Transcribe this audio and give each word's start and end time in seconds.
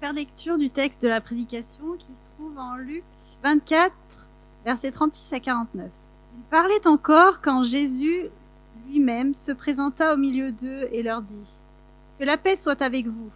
Faire 0.00 0.12
lecture 0.12 0.58
du 0.58 0.68
texte 0.68 1.02
de 1.02 1.08
la 1.08 1.20
prédication 1.20 1.96
qui 1.98 2.06
se 2.06 2.34
trouve 2.36 2.58
en 2.58 2.76
Luc 2.76 3.04
24, 3.42 3.94
versets 4.64 4.90
36 4.90 5.32
à 5.32 5.40
49. 5.40 5.90
Il 6.36 6.42
parlait 6.50 6.86
encore 6.86 7.40
quand 7.40 7.62
Jésus 7.62 8.26
lui-même 8.86 9.34
se 9.34 9.52
présenta 9.52 10.12
au 10.12 10.16
milieu 10.16 10.52
d'eux 10.52 10.88
et 10.92 11.02
leur 11.02 11.22
dit 11.22 11.48
Que 12.18 12.24
la 12.24 12.36
paix 12.36 12.56
soit 12.56 12.82
avec 12.82 13.06
vous. 13.06 13.30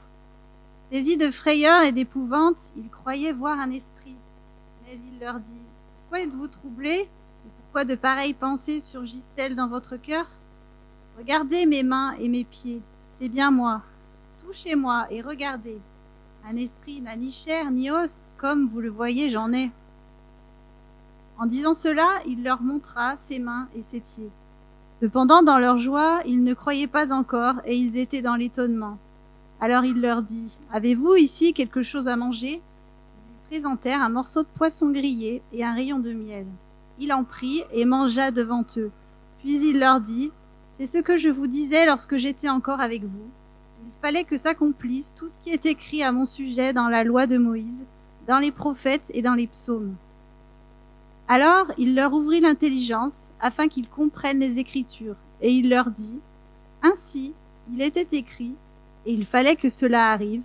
Saisis 0.90 1.16
de 1.16 1.30
frayeur 1.30 1.82
et 1.82 1.92
d'épouvante, 1.92 2.72
ils 2.76 2.88
croyaient 2.88 3.32
voir 3.32 3.58
un 3.58 3.70
esprit. 3.70 4.16
Mais 4.84 4.94
il 5.12 5.20
leur 5.20 5.40
dit 5.40 5.62
Pourquoi 6.02 6.20
êtes-vous 6.20 6.48
troublés? 6.48 7.02
Et 7.02 7.50
pourquoi 7.62 7.84
de 7.84 7.94
pareilles 7.94 8.34
pensées 8.34 8.80
surgissent-elles 8.80 9.56
dans 9.56 9.68
votre 9.68 9.96
cœur? 9.96 10.26
Regardez 11.16 11.64
mes 11.64 11.84
mains 11.84 12.14
et 12.18 12.28
mes 12.28 12.44
pieds, 12.44 12.82
c'est 13.20 13.28
bien 13.28 13.50
moi. 13.50 13.82
Touchez-moi 14.44 15.06
et 15.10 15.22
regardez. 15.22 15.78
Un 16.48 16.56
esprit 16.56 17.00
n'a 17.00 17.16
ni 17.16 17.30
chair 17.30 17.70
ni 17.70 17.90
os, 17.90 18.28
comme 18.38 18.68
vous 18.68 18.80
le 18.80 18.90
voyez, 18.90 19.30
j'en 19.30 19.52
ai. 19.52 19.70
En 21.38 21.46
disant 21.46 21.74
cela, 21.74 22.08
il 22.26 22.42
leur 22.42 22.60
montra 22.62 23.16
ses 23.28 23.38
mains 23.38 23.68
et 23.74 23.82
ses 23.90 24.00
pieds. 24.00 24.30
Cependant, 25.00 25.42
dans 25.42 25.58
leur 25.58 25.78
joie, 25.78 26.20
ils 26.26 26.44
ne 26.44 26.52
croyaient 26.52 26.86
pas 26.86 27.12
encore, 27.12 27.54
et 27.64 27.76
ils 27.76 27.96
étaient 27.96 28.20
dans 28.20 28.36
l'étonnement. 28.36 28.98
Alors 29.60 29.84
il 29.84 30.00
leur 30.00 30.22
dit, 30.22 30.58
Avez-vous 30.72 31.14
ici 31.16 31.52
quelque 31.52 31.82
chose 31.82 32.08
à 32.08 32.16
manger? 32.16 32.60
Ils 32.60 33.58
lui 33.58 33.60
présentèrent 33.60 34.02
un 34.02 34.08
morceau 34.08 34.42
de 34.42 34.48
poisson 34.54 34.90
grillé 34.90 35.42
et 35.52 35.64
un 35.64 35.74
rayon 35.74 35.98
de 35.98 36.12
miel. 36.12 36.46
Il 36.98 37.12
en 37.12 37.24
prit 37.24 37.62
et 37.72 37.84
mangea 37.84 38.30
devant 38.30 38.64
eux. 38.76 38.90
Puis 39.38 39.66
il 39.66 39.78
leur 39.78 40.00
dit, 40.00 40.32
C'est 40.78 40.86
ce 40.86 40.98
que 40.98 41.16
je 41.16 41.28
vous 41.28 41.46
disais 41.46 41.86
lorsque 41.86 42.16
j'étais 42.16 42.48
encore 42.48 42.80
avec 42.80 43.02
vous. 43.02 43.30
Fallait 44.02 44.24
que 44.24 44.38
s'accomplisse 44.38 45.12
tout 45.14 45.28
ce 45.28 45.38
qui 45.38 45.50
est 45.50 45.66
écrit 45.66 46.02
à 46.02 46.10
mon 46.10 46.24
sujet 46.24 46.72
dans 46.72 46.88
la 46.88 47.04
loi 47.04 47.26
de 47.26 47.36
Moïse, 47.36 47.66
dans 48.26 48.38
les 48.38 48.50
prophètes 48.50 49.10
et 49.12 49.20
dans 49.20 49.34
les 49.34 49.46
psaumes. 49.46 49.94
Alors 51.28 51.70
il 51.76 51.94
leur 51.94 52.14
ouvrit 52.14 52.40
l'intelligence 52.40 53.28
afin 53.40 53.68
qu'ils 53.68 53.88
comprennent 53.88 54.40
les 54.40 54.58
Écritures, 54.58 55.16
et 55.42 55.52
il 55.52 55.68
leur 55.68 55.90
dit, 55.90 56.18
Ainsi, 56.82 57.34
il 57.72 57.82
était 57.82 58.16
écrit, 58.16 58.54
et 59.04 59.12
il 59.12 59.26
fallait 59.26 59.56
que 59.56 59.68
cela 59.68 60.12
arrive, 60.12 60.42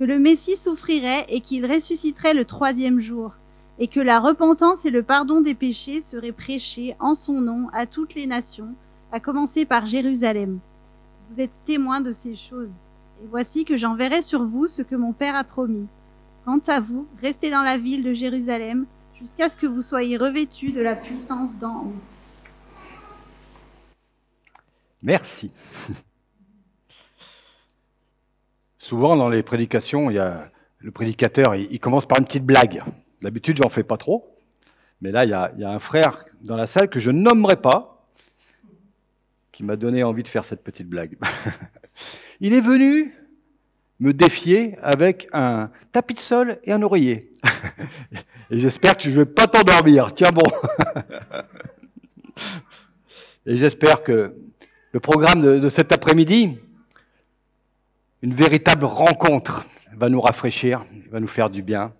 que 0.00 0.04
le 0.04 0.18
Messie 0.18 0.56
souffrirait 0.56 1.24
et 1.28 1.40
qu'il 1.40 1.66
ressusciterait 1.66 2.34
le 2.34 2.44
troisième 2.44 2.98
jour, 2.98 3.32
et 3.78 3.86
que 3.86 4.00
la 4.00 4.18
repentance 4.18 4.84
et 4.84 4.90
le 4.90 5.04
pardon 5.04 5.40
des 5.40 5.54
péchés 5.54 6.02
seraient 6.02 6.32
prêchés 6.32 6.96
en 6.98 7.14
son 7.14 7.40
nom 7.40 7.68
à 7.72 7.86
toutes 7.86 8.14
les 8.14 8.26
nations, 8.26 8.74
à 9.12 9.20
commencer 9.20 9.64
par 9.64 9.86
Jérusalem. 9.86 10.58
Vous 11.30 11.40
êtes 11.40 11.52
témoins 11.64 12.00
de 12.00 12.12
ces 12.12 12.34
choses, 12.34 12.70
et 13.22 13.26
voici 13.28 13.64
que 13.64 13.76
j'enverrai 13.76 14.22
sur 14.22 14.44
vous 14.44 14.68
ce 14.68 14.82
que 14.82 14.94
mon 14.94 15.12
Père 15.12 15.34
a 15.34 15.44
promis. 15.44 15.86
Quant 16.44 16.60
à 16.66 16.80
vous, 16.80 17.06
restez 17.20 17.50
dans 17.50 17.62
la 17.62 17.78
ville 17.78 18.02
de 18.02 18.12
Jérusalem, 18.12 18.86
jusqu'à 19.18 19.48
ce 19.48 19.56
que 19.56 19.66
vous 19.66 19.82
soyez 19.82 20.16
revêtus 20.16 20.72
de 20.72 20.80
la 20.80 20.94
puissance 20.94 21.58
d'en 21.58 21.84
haut. 21.84 21.92
Merci. 25.02 25.52
Souvent 28.78 29.16
dans 29.16 29.28
les 29.28 29.42
prédications, 29.42 30.10
il 30.10 30.14
y 30.14 30.18
a 30.18 30.50
le 30.78 30.92
prédicateur, 30.92 31.56
il, 31.56 31.80
commence 31.80 32.06
par 32.06 32.18
une 32.18 32.24
petite 32.24 32.46
blague. 32.46 32.82
D'habitude, 33.20 33.58
j'en 33.58 33.68
fais 33.68 33.82
pas 33.82 33.96
trop, 33.96 34.38
mais 35.00 35.10
là, 35.10 35.24
il 35.24 35.30
y, 35.30 35.34
a, 35.34 35.50
il 35.56 35.60
y, 35.60 35.64
a, 35.64 35.70
un 35.70 35.80
frère 35.80 36.24
dans 36.40 36.56
la 36.56 36.66
salle 36.66 36.88
que 36.88 37.00
je 37.00 37.10
nommerai 37.10 37.56
pas, 37.56 37.97
qui 39.58 39.64
m'a 39.64 39.74
donné 39.74 40.04
envie 40.04 40.22
de 40.22 40.28
faire 40.28 40.44
cette 40.44 40.62
petite 40.62 40.88
blague. 40.88 41.18
il 42.40 42.54
est 42.54 42.60
venu 42.60 43.12
me 43.98 44.12
défier 44.12 44.78
avec 44.80 45.26
un 45.32 45.72
tapis 45.90 46.14
de 46.14 46.20
sol 46.20 46.60
et 46.62 46.70
un 46.70 46.80
oreiller. 46.80 47.32
et 48.52 48.60
j'espère 48.60 48.96
que 48.96 49.02
je 49.02 49.10
ne 49.10 49.16
vais 49.16 49.24
pas 49.24 49.48
t'endormir. 49.48 50.14
Tiens 50.14 50.30
bon. 50.30 50.46
et 53.46 53.58
j'espère 53.58 54.04
que 54.04 54.32
le 54.92 55.00
programme 55.00 55.40
de, 55.40 55.58
de 55.58 55.68
cet 55.68 55.90
après-midi, 55.90 56.56
une 58.22 58.34
véritable 58.34 58.84
rencontre, 58.84 59.66
va 59.92 60.08
nous 60.08 60.20
rafraîchir, 60.20 60.86
va 61.10 61.18
nous 61.18 61.26
faire 61.26 61.50
du 61.50 61.62
bien. 61.62 61.92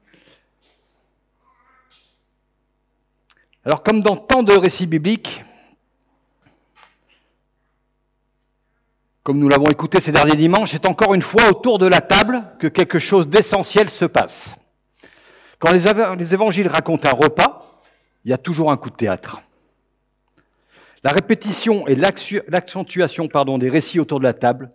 Alors 3.64 3.82
comme 3.82 4.00
dans 4.00 4.14
tant 4.14 4.44
de 4.44 4.52
récits 4.52 4.86
bibliques, 4.86 5.42
comme 9.28 9.40
nous 9.40 9.50
l'avons 9.50 9.66
écouté 9.66 10.00
ces 10.00 10.10
derniers 10.10 10.36
dimanches, 10.36 10.70
c'est 10.70 10.88
encore 10.88 11.12
une 11.12 11.20
fois 11.20 11.50
autour 11.50 11.78
de 11.78 11.86
la 11.86 12.00
table 12.00 12.44
que 12.58 12.66
quelque 12.66 12.98
chose 12.98 13.28
d'essentiel 13.28 13.90
se 13.90 14.06
passe. 14.06 14.56
Quand 15.58 15.70
les, 15.70 15.80
les, 16.16 16.32
évangiles 16.32 16.66
racontent 16.66 17.06
un 17.06 17.12
repas, 17.12 17.82
il 18.24 18.30
y 18.30 18.32
a 18.32 18.38
toujours 18.38 18.72
un 18.72 18.78
coup 18.78 18.88
de 18.88 18.96
théâtre. 18.96 19.42
La 21.04 21.12
répétition 21.12 21.86
et 21.86 21.94
l'accentuation 21.94 23.28
des 23.58 23.68
récits 23.68 24.00
autour 24.00 24.18
de 24.18 24.24
la 24.24 24.32
table 24.32 24.70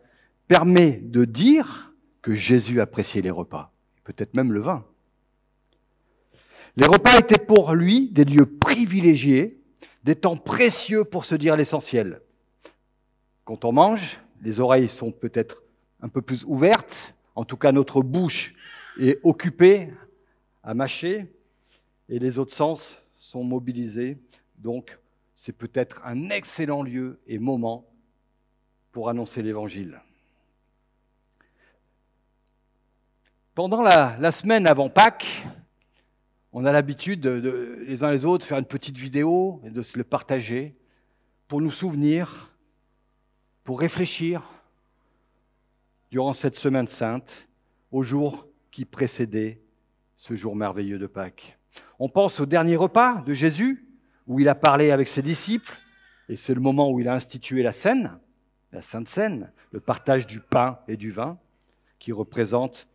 permet 0.48 1.00
de 1.02 1.26
dire 1.26 1.92
que 2.22 2.36
Jésus 2.36 2.80
appréciait 2.80 3.24
les 3.24 3.32
repas, 3.32 3.72
peut-être 4.04 4.36
même 4.36 4.54
le 4.54 4.62
vin. 4.62 4.86
Les 6.78 6.86
repas 6.86 7.18
étaient 7.18 7.44
pour 7.44 7.74
lui 7.74 8.10
des 8.12 8.24
lieux 8.24 8.46
privilégiés, 8.46 9.60
des 10.04 10.16
temps 10.16 10.38
précieux 10.38 11.06
pour 11.06 11.26
se 11.26 11.34
dire 11.34 11.56
l'essentiel. 11.56 12.22
Quand 13.46 13.66
on 13.66 13.72
mange, 13.72 14.20
les 14.44 14.60
oreilles 14.60 14.90
sont 14.90 15.12
peut-être 15.12 15.64
un 16.02 16.10
peu 16.10 16.22
plus 16.22 16.44
ouvertes, 16.44 17.16
en 17.36 17.46
tout 17.46 17.58
cas 17.58 17.72
notre 17.72 18.02
bouche 18.02 18.54
est 19.00 19.20
occupée 19.24 19.90
à 20.64 20.74
mâcher 20.74 21.34
et 22.10 22.20
les 22.20 22.38
autres 22.38 22.54
sens 22.54 23.02
sont 23.18 23.44
mobilisés. 23.44 24.18
Donc 24.58 25.00
c'est 25.34 25.58
peut-être 25.58 26.02
un 26.06 26.30
excellent 26.30 26.84
lieu 26.84 27.20
et 27.26 27.40
moment 27.40 27.90
pour 28.92 29.10
annoncer 29.10 29.42
l'Évangile. 29.42 30.02
Pendant 33.56 33.82
la, 33.82 34.32
semaine 34.32 34.68
avant 34.68 34.90
Pâques, 34.90 35.46
on 36.52 36.66
a 36.66 36.72
l'habitude 36.72 37.22
de, 37.22 37.40
de, 37.40 37.86
les 37.88 38.04
uns 38.04 38.12
les 38.12 38.26
autres, 38.26 38.46
faire 38.46 38.58
une 38.58 38.66
petite 38.66 38.98
vidéo 38.98 39.62
et 39.64 39.70
de 39.70 39.82
se 39.82 39.98
le 39.98 40.04
partager 40.04 40.76
pour 41.48 41.62
nous 41.62 41.72
souvenir 41.72 42.53
pour 43.64 43.80
réfléchir 43.80 44.44
durant 46.12 46.34
cette 46.34 46.56
semaine 46.56 46.88
sainte 46.88 47.48
au 47.92 48.04
jour 48.04 48.48
qui 48.72 48.86
précédait 48.86 49.62
ce 50.18 50.36
jour 50.36 50.56
merveilleux 50.56 51.00
de 51.00 51.08
Pâques. 51.08 51.58
On 52.00 52.10
pense 52.10 52.40
au 52.40 52.46
dernier 52.46 52.76
repas 52.76 53.22
de 53.22 53.34
Jésus, 53.34 53.88
où 54.28 54.40
il 54.40 54.48
a 54.48 54.56
parlé 54.56 54.92
avec 54.92 55.08
ses 55.08 55.22
disciples, 55.22 55.78
et 56.30 56.36
c'est 56.36 56.54
le 56.54 56.62
moment 56.62 56.90
où 56.92 57.00
il 57.00 57.08
a 57.08 57.14
institué 57.14 57.64
la 57.64 57.74
scène, 57.74 58.20
la 58.72 58.82
Sainte 58.82 59.10
Seine, 59.10 59.52
le 59.72 59.80
partage 59.80 60.26
du 60.26 60.40
pain 60.40 60.80
et 60.88 60.98
du 60.98 61.12
vin, 61.12 61.38
qui 62.00 62.12
représente 62.12 62.88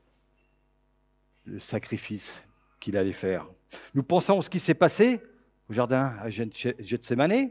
le 1.45 1.61
sacrifice 1.61 2.45
qu'il 2.81 2.97
allait 2.97 3.13
faire. 3.13 3.47
Nous 3.95 4.03
pensons 4.03 4.39
à 4.39 4.43
ce 4.43 4.51
qui 4.51 4.61
s'est 4.61 4.75
passé 4.75 5.21
au 5.69 5.73
jardin 5.73 6.17
à 6.21 6.31
Gethsemane, 6.31 7.51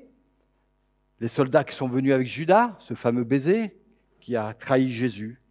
les 1.19 1.27
soldats 1.27 1.63
qui 1.63 1.75
sont 1.75 1.87
venus 1.87 2.13
avec 2.13 2.27
Judas, 2.27 2.75
ce 2.79 2.93
fameux 2.93 3.23
baiser 3.23 3.75
qui 4.19 4.35
a 4.35 4.53
trahi 4.53 4.91
Jésus. 4.91 5.41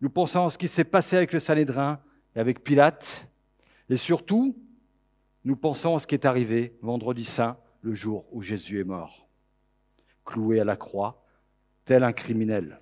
Nous 0.00 0.10
pensons 0.10 0.46
à 0.46 0.50
ce 0.50 0.58
qui 0.58 0.68
s'est 0.68 0.84
passé 0.84 1.16
avec 1.16 1.32
le 1.32 1.40
Sanhédrin 1.40 2.00
et 2.36 2.40
avec 2.40 2.62
Pilate. 2.62 3.26
Et 3.88 3.96
surtout, 3.96 4.56
nous 5.44 5.56
pensons 5.56 5.96
à 5.96 5.98
ce 5.98 6.06
qui 6.06 6.14
est 6.14 6.26
arrivé 6.26 6.76
vendredi 6.82 7.24
saint, 7.24 7.58
le 7.80 7.94
jour 7.94 8.26
où 8.32 8.42
Jésus 8.42 8.80
est 8.80 8.84
mort, 8.84 9.26
cloué 10.24 10.60
à 10.60 10.64
la 10.64 10.76
croix, 10.76 11.24
tel 11.84 12.04
un 12.04 12.12
criminel. 12.12 12.80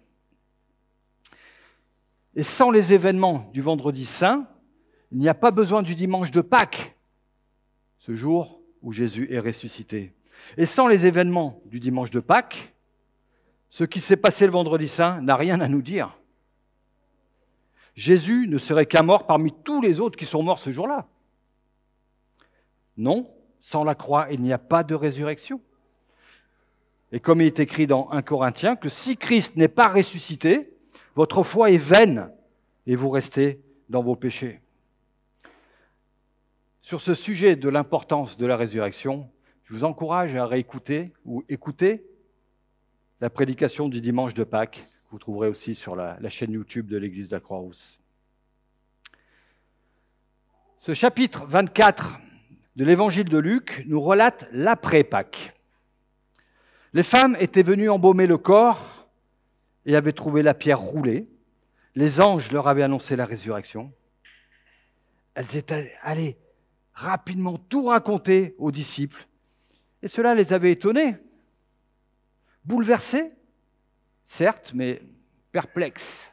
Et 2.34 2.42
sans 2.42 2.70
les 2.70 2.92
événements 2.92 3.50
du 3.52 3.60
vendredi 3.62 4.04
saint, 4.04 4.48
il 5.12 5.18
n'y 5.18 5.28
a 5.28 5.34
pas 5.34 5.50
besoin 5.52 5.82
du 5.82 5.94
dimanche 5.94 6.30
de 6.32 6.40
Pâques, 6.40 6.96
ce 7.98 8.14
jour 8.14 8.60
où 8.82 8.92
Jésus 8.92 9.28
est 9.30 9.40
ressuscité. 9.40 10.12
Et 10.56 10.66
sans 10.66 10.86
les 10.86 11.06
événements 11.06 11.60
du 11.66 11.80
dimanche 11.80 12.10
de 12.10 12.20
Pâques, 12.20 12.74
ce 13.68 13.84
qui 13.84 14.00
s'est 14.00 14.16
passé 14.16 14.46
le 14.46 14.52
vendredi 14.52 14.88
saint 14.88 15.20
n'a 15.20 15.36
rien 15.36 15.60
à 15.60 15.68
nous 15.68 15.82
dire. 15.82 16.18
Jésus 17.94 18.46
ne 18.48 18.58
serait 18.58 18.86
qu'un 18.86 19.02
mort 19.02 19.26
parmi 19.26 19.52
tous 19.64 19.80
les 19.80 20.00
autres 20.00 20.18
qui 20.18 20.26
sont 20.26 20.42
morts 20.42 20.58
ce 20.58 20.70
jour-là. 20.70 21.06
Non, 22.96 23.30
sans 23.60 23.84
la 23.84 23.94
croix, 23.94 24.28
il 24.30 24.42
n'y 24.42 24.52
a 24.52 24.58
pas 24.58 24.84
de 24.84 24.94
résurrection. 24.94 25.60
Et 27.12 27.20
comme 27.20 27.40
il 27.40 27.46
est 27.46 27.60
écrit 27.60 27.86
dans 27.86 28.10
1 28.10 28.22
Corinthiens, 28.22 28.76
que 28.76 28.88
si 28.88 29.16
Christ 29.16 29.56
n'est 29.56 29.68
pas 29.68 29.88
ressuscité, 29.88 30.72
votre 31.14 31.42
foi 31.42 31.70
est 31.70 31.78
vaine 31.78 32.30
et 32.86 32.96
vous 32.96 33.10
restez 33.10 33.60
dans 33.88 34.02
vos 34.02 34.16
péchés. 34.16 34.60
Sur 36.82 37.00
ce 37.00 37.14
sujet 37.14 37.56
de 37.56 37.68
l'importance 37.68 38.36
de 38.36 38.46
la 38.46 38.56
résurrection, 38.56 39.28
je 39.66 39.74
vous 39.74 39.84
encourage 39.84 40.36
à 40.36 40.46
réécouter 40.46 41.12
ou 41.24 41.44
écouter 41.48 42.06
la 43.20 43.30
prédication 43.30 43.88
du 43.88 44.00
dimanche 44.00 44.32
de 44.32 44.44
Pâques, 44.44 44.86
que 45.04 45.10
vous 45.10 45.18
trouverez 45.18 45.48
aussi 45.48 45.74
sur 45.74 45.96
la, 45.96 46.16
chaîne 46.28 46.52
YouTube 46.52 46.86
de 46.86 46.96
l'Église 46.96 47.28
de 47.28 47.34
la 47.34 47.40
Croix-Rousse. 47.40 48.00
Ce 50.78 50.94
chapitre 50.94 51.46
24 51.46 52.20
de 52.76 52.84
l'évangile 52.84 53.28
de 53.28 53.38
Luc 53.38 53.82
nous 53.86 54.00
relate 54.00 54.46
l'après-Pâques. 54.52 55.54
Les 56.92 57.02
femmes 57.02 57.36
étaient 57.40 57.64
venues 57.64 57.90
embaumer 57.90 58.26
le 58.26 58.38
corps 58.38 59.08
et 59.84 59.96
avaient 59.96 60.12
trouvé 60.12 60.42
la 60.42 60.54
pierre 60.54 60.78
roulée. 60.78 61.26
Les 61.96 62.20
anges 62.20 62.52
leur 62.52 62.68
avaient 62.68 62.84
annoncé 62.84 63.16
la 63.16 63.24
résurrection. 63.24 63.92
Elles 65.34 65.56
étaient 65.56 65.92
allées 66.02 66.38
rapidement 66.92 67.58
tout 67.58 67.86
raconter 67.86 68.54
aux 68.58 68.70
disciples. 68.70 69.26
Et 70.06 70.08
cela 70.08 70.36
les 70.36 70.52
avait 70.52 70.70
étonnés, 70.70 71.16
bouleversés, 72.64 73.32
certes, 74.22 74.70
mais 74.72 75.02
perplexes. 75.50 76.32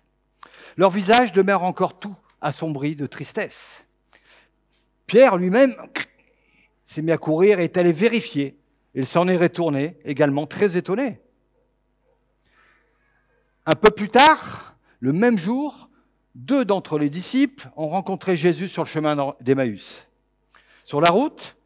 Leur 0.78 0.92
visage 0.92 1.34
demeure 1.34 1.64
encore 1.64 1.98
tout 1.98 2.16
assombri 2.40 2.96
de 2.96 3.08
tristesse. 3.08 3.84
Pierre 5.08 5.38
lui-même 5.38 5.76
s'est 6.86 7.02
mis 7.02 7.12
à 7.12 7.18
courir 7.18 7.60
et 7.60 7.64
est 7.64 7.76
allé 7.76 7.92
vérifier. 7.92 8.60
Il 8.94 9.08
s'en 9.08 9.28
est 9.28 9.38
retourné, 9.38 9.98
également 10.06 10.46
très 10.46 10.78
étonné. 10.78 11.20
Un 13.66 13.74
peu 13.74 13.90
plus 13.90 14.10
tard, 14.10 14.78
le 15.00 15.14
même 15.14 15.40
jour, 15.40 15.90
deux 16.36 16.64
d'entre 16.64 17.00
les 17.00 17.10
disciples 17.10 17.72
ont 17.76 17.90
rencontré 17.90 18.36
Jésus 18.36 18.70
sur 18.70 18.84
le 18.84 18.88
chemin 18.88 19.34
d'Emmaüs. 19.42 20.08
Sur 20.86 21.02
la 21.02 21.10
route, 21.10 21.58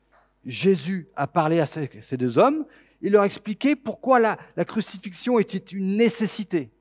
Jésus 0.48 1.10
a 1.16 1.28
parlé 1.28 1.60
à 1.60 1.68
ces 1.68 2.18
deux 2.18 2.38
hommes. 2.40 2.66
Il 3.02 3.12
leur 3.12 3.22
a 3.22 3.26
expliqué 3.26 3.76
pourquoi 3.76 4.20
la, 4.20 4.38
la 4.56 4.66
crucifixion 4.66 5.38
était 5.38 5.58
une 5.58 5.98
nécessité. 5.98 6.72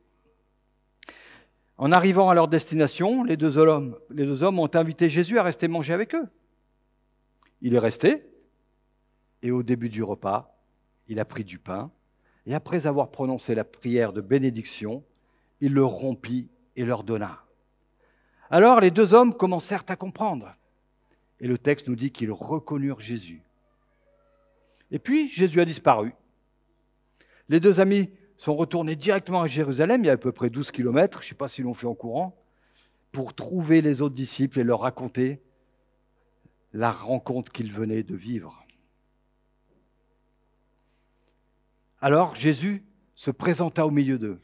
En 1.76 1.92
arrivant 1.92 2.30
à 2.30 2.34
leur 2.34 2.48
destination, 2.48 3.22
les 3.24 3.36
deux, 3.36 3.58
hommes, 3.58 3.98
les 4.08 4.24
deux 4.24 4.42
hommes 4.42 4.58
ont 4.58 4.70
invité 4.72 5.10
Jésus 5.10 5.38
à 5.38 5.42
rester 5.42 5.68
manger 5.68 5.92
avec 5.92 6.14
eux. 6.14 6.26
Il 7.60 7.74
est 7.74 7.78
resté, 7.78 8.24
et 9.42 9.50
au 9.50 9.62
début 9.62 9.90
du 9.90 10.02
repas, 10.02 10.58
il 11.08 11.20
a 11.20 11.24
pris 11.24 11.44
du 11.44 11.58
pain, 11.58 11.90
et 12.46 12.54
après 12.54 12.86
avoir 12.86 13.10
prononcé 13.10 13.54
la 13.54 13.64
prière 13.64 14.12
de 14.12 14.20
bénédiction, 14.20 15.04
il 15.60 15.74
le 15.74 15.84
rompit 15.84 16.48
et 16.76 16.84
leur 16.84 17.02
donna. 17.02 17.42
Alors 18.48 18.80
les 18.80 18.90
deux 18.90 19.12
hommes 19.12 19.34
commencèrent 19.34 19.84
à 19.88 19.96
comprendre, 19.96 20.54
et 21.40 21.48
le 21.48 21.58
texte 21.58 21.88
nous 21.88 21.96
dit 21.96 22.12
qu'ils 22.12 22.32
reconnurent 22.32 23.00
Jésus. 23.00 23.42
Et 24.90 24.98
puis 24.98 25.28
Jésus 25.28 25.60
a 25.60 25.64
disparu. 25.64 26.14
Les 27.48 27.60
deux 27.60 27.80
amis 27.80 28.10
sont 28.36 28.54
retournés 28.54 28.96
directement 28.96 29.42
à 29.42 29.48
Jérusalem, 29.48 30.04
il 30.04 30.06
y 30.08 30.10
a 30.10 30.14
à 30.14 30.16
peu 30.16 30.32
près 30.32 30.50
12 30.50 30.70
kilomètres, 30.70 31.20
je 31.22 31.26
ne 31.26 31.28
sais 31.30 31.34
pas 31.34 31.48
s'ils 31.48 31.64
l'ont 31.64 31.74
fait 31.74 31.86
en 31.86 31.94
courant, 31.94 32.36
pour 33.12 33.34
trouver 33.34 33.80
les 33.80 34.02
autres 34.02 34.14
disciples 34.14 34.60
et 34.60 34.64
leur 34.64 34.80
raconter 34.80 35.40
la 36.72 36.90
rencontre 36.90 37.50
qu'ils 37.52 37.72
venaient 37.72 38.02
de 38.02 38.14
vivre. 38.14 38.66
Alors 42.00 42.34
Jésus 42.34 42.84
se 43.14 43.30
présenta 43.30 43.86
au 43.86 43.90
milieu 43.90 44.18
d'eux. 44.18 44.40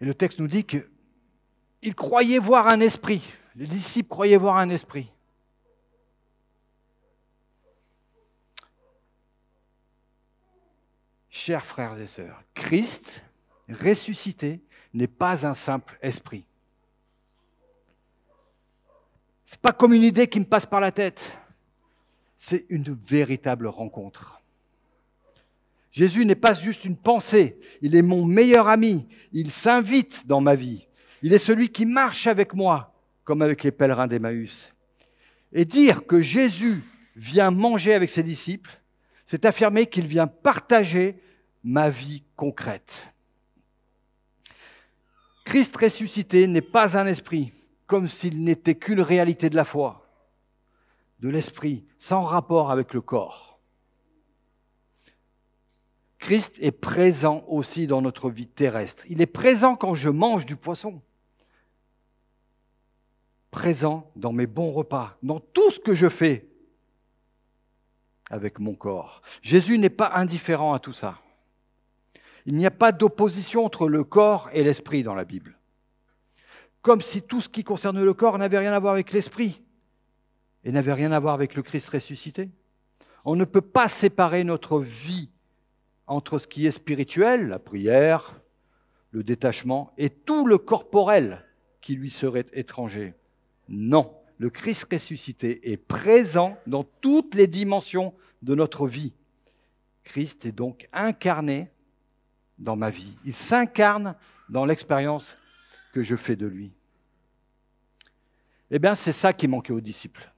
Et 0.00 0.04
le 0.04 0.14
texte 0.14 0.38
nous 0.38 0.46
dit 0.46 0.64
qu'ils 0.64 1.94
croyaient 1.94 2.38
voir 2.38 2.68
un 2.68 2.80
esprit. 2.80 3.22
Les 3.56 3.66
disciples 3.66 4.08
croyaient 4.08 4.36
voir 4.36 4.56
un 4.56 4.70
esprit. 4.70 5.12
Chers 11.42 11.64
frères 11.64 11.98
et 11.98 12.06
sœurs, 12.06 12.42
Christ 12.52 13.24
ressuscité 13.66 14.60
n'est 14.92 15.06
pas 15.06 15.46
un 15.46 15.54
simple 15.54 15.98
esprit. 16.02 16.44
Ce 19.46 19.54
n'est 19.54 19.60
pas 19.62 19.72
comme 19.72 19.94
une 19.94 20.02
idée 20.02 20.26
qui 20.26 20.38
me 20.38 20.44
passe 20.44 20.66
par 20.66 20.80
la 20.80 20.92
tête. 20.92 21.38
C'est 22.36 22.66
une 22.68 22.92
véritable 22.92 23.68
rencontre. 23.68 24.42
Jésus 25.90 26.26
n'est 26.26 26.34
pas 26.34 26.52
juste 26.52 26.84
une 26.84 26.98
pensée, 26.98 27.58
il 27.80 27.96
est 27.96 28.02
mon 28.02 28.26
meilleur 28.26 28.68
ami, 28.68 29.08
il 29.32 29.50
s'invite 29.50 30.26
dans 30.26 30.42
ma 30.42 30.54
vie, 30.54 30.88
il 31.22 31.32
est 31.32 31.38
celui 31.38 31.70
qui 31.70 31.86
marche 31.86 32.26
avec 32.26 32.52
moi, 32.52 32.92
comme 33.24 33.40
avec 33.40 33.64
les 33.64 33.72
pèlerins 33.72 34.08
d'Emmaüs. 34.08 34.74
Et 35.54 35.64
dire 35.64 36.06
que 36.06 36.20
Jésus 36.20 36.84
vient 37.16 37.50
manger 37.50 37.94
avec 37.94 38.10
ses 38.10 38.22
disciples, 38.22 38.78
c'est 39.24 39.46
affirmer 39.46 39.86
qu'il 39.86 40.06
vient 40.06 40.26
partager 40.26 41.16
ma 41.62 41.90
vie 41.90 42.24
concrète. 42.36 43.08
Christ 45.44 45.76
ressuscité 45.76 46.46
n'est 46.46 46.60
pas 46.60 46.96
un 46.96 47.06
esprit, 47.06 47.52
comme 47.86 48.08
s'il 48.08 48.44
n'était 48.44 48.76
qu'une 48.76 49.00
réalité 49.00 49.50
de 49.50 49.56
la 49.56 49.64
foi, 49.64 50.06
de 51.18 51.28
l'esprit, 51.28 51.84
sans 51.98 52.22
rapport 52.22 52.70
avec 52.70 52.94
le 52.94 53.00
corps. 53.00 53.58
Christ 56.18 56.58
est 56.60 56.70
présent 56.70 57.44
aussi 57.48 57.86
dans 57.86 58.02
notre 58.02 58.30
vie 58.30 58.46
terrestre. 58.46 59.04
Il 59.08 59.20
est 59.20 59.26
présent 59.26 59.74
quand 59.74 59.94
je 59.94 60.10
mange 60.10 60.46
du 60.46 60.54
poisson, 60.54 61.02
présent 63.50 64.10
dans 64.16 64.32
mes 64.32 64.46
bons 64.46 64.70
repas, 64.70 65.16
dans 65.22 65.40
tout 65.40 65.70
ce 65.70 65.80
que 65.80 65.94
je 65.94 66.08
fais 66.08 66.46
avec 68.30 68.60
mon 68.60 68.74
corps. 68.74 69.22
Jésus 69.42 69.78
n'est 69.78 69.90
pas 69.90 70.12
indifférent 70.14 70.74
à 70.74 70.78
tout 70.78 70.92
ça. 70.92 71.18
Il 72.46 72.56
n'y 72.56 72.66
a 72.66 72.70
pas 72.70 72.92
d'opposition 72.92 73.64
entre 73.64 73.88
le 73.88 74.04
corps 74.04 74.48
et 74.52 74.64
l'esprit 74.64 75.02
dans 75.02 75.14
la 75.14 75.24
Bible. 75.24 75.58
Comme 76.82 77.02
si 77.02 77.22
tout 77.22 77.40
ce 77.40 77.48
qui 77.48 77.64
concerne 77.64 78.02
le 78.02 78.14
corps 78.14 78.38
n'avait 78.38 78.58
rien 78.58 78.72
à 78.72 78.78
voir 78.78 78.94
avec 78.94 79.12
l'esprit 79.12 79.62
et 80.64 80.72
n'avait 80.72 80.92
rien 80.92 81.12
à 81.12 81.20
voir 81.20 81.34
avec 81.34 81.54
le 81.54 81.62
Christ 81.62 81.88
ressuscité. 81.88 82.50
On 83.24 83.36
ne 83.36 83.44
peut 83.44 83.60
pas 83.60 83.88
séparer 83.88 84.44
notre 84.44 84.80
vie 84.80 85.30
entre 86.06 86.38
ce 86.38 86.46
qui 86.46 86.66
est 86.66 86.72
spirituel, 86.72 87.48
la 87.48 87.58
prière, 87.58 88.40
le 89.10 89.22
détachement, 89.22 89.92
et 89.98 90.10
tout 90.10 90.46
le 90.46 90.58
corporel 90.58 91.44
qui 91.80 91.94
lui 91.94 92.10
serait 92.10 92.46
étranger. 92.52 93.14
Non, 93.68 94.14
le 94.38 94.50
Christ 94.50 94.88
ressuscité 94.90 95.70
est 95.70 95.76
présent 95.76 96.56
dans 96.66 96.84
toutes 96.84 97.34
les 97.34 97.46
dimensions 97.46 98.14
de 98.42 98.54
notre 98.54 98.86
vie. 98.86 99.14
Christ 100.04 100.46
est 100.46 100.52
donc 100.52 100.88
incarné 100.92 101.70
dans 102.60 102.76
ma 102.76 102.90
vie. 102.90 103.16
Il 103.24 103.34
s'incarne 103.34 104.14
dans 104.48 104.64
l'expérience 104.64 105.36
que 105.92 106.02
je 106.02 106.14
fais 106.14 106.36
de 106.36 106.46
lui. 106.46 106.72
Eh 108.70 108.78
bien, 108.78 108.94
c'est 108.94 109.12
ça 109.12 109.32
qui 109.32 109.48
manquait 109.48 109.72
aux 109.72 109.80
disciples. 109.80 110.30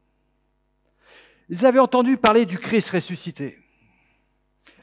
Ils 1.48 1.66
avaient 1.66 1.80
entendu 1.80 2.16
parler 2.16 2.46
du 2.46 2.58
Christ 2.58 2.90
ressuscité, 2.90 3.58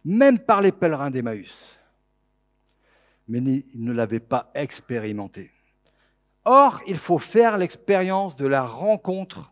même 0.05 0.37
par 0.37 0.61
les 0.61 0.71
pèlerins 0.71 1.09
d'Emmaüs, 1.09 1.79
mais 3.27 3.39
ils 3.39 3.83
ne 3.83 3.93
l'avaient 3.93 4.19
pas 4.19 4.51
expérimenté. 4.53 5.51
Or, 6.45 6.81
il 6.87 6.97
faut 6.97 7.17
faire 7.17 7.57
l'expérience 7.57 8.35
de 8.35 8.45
la 8.45 8.63
rencontre 8.63 9.51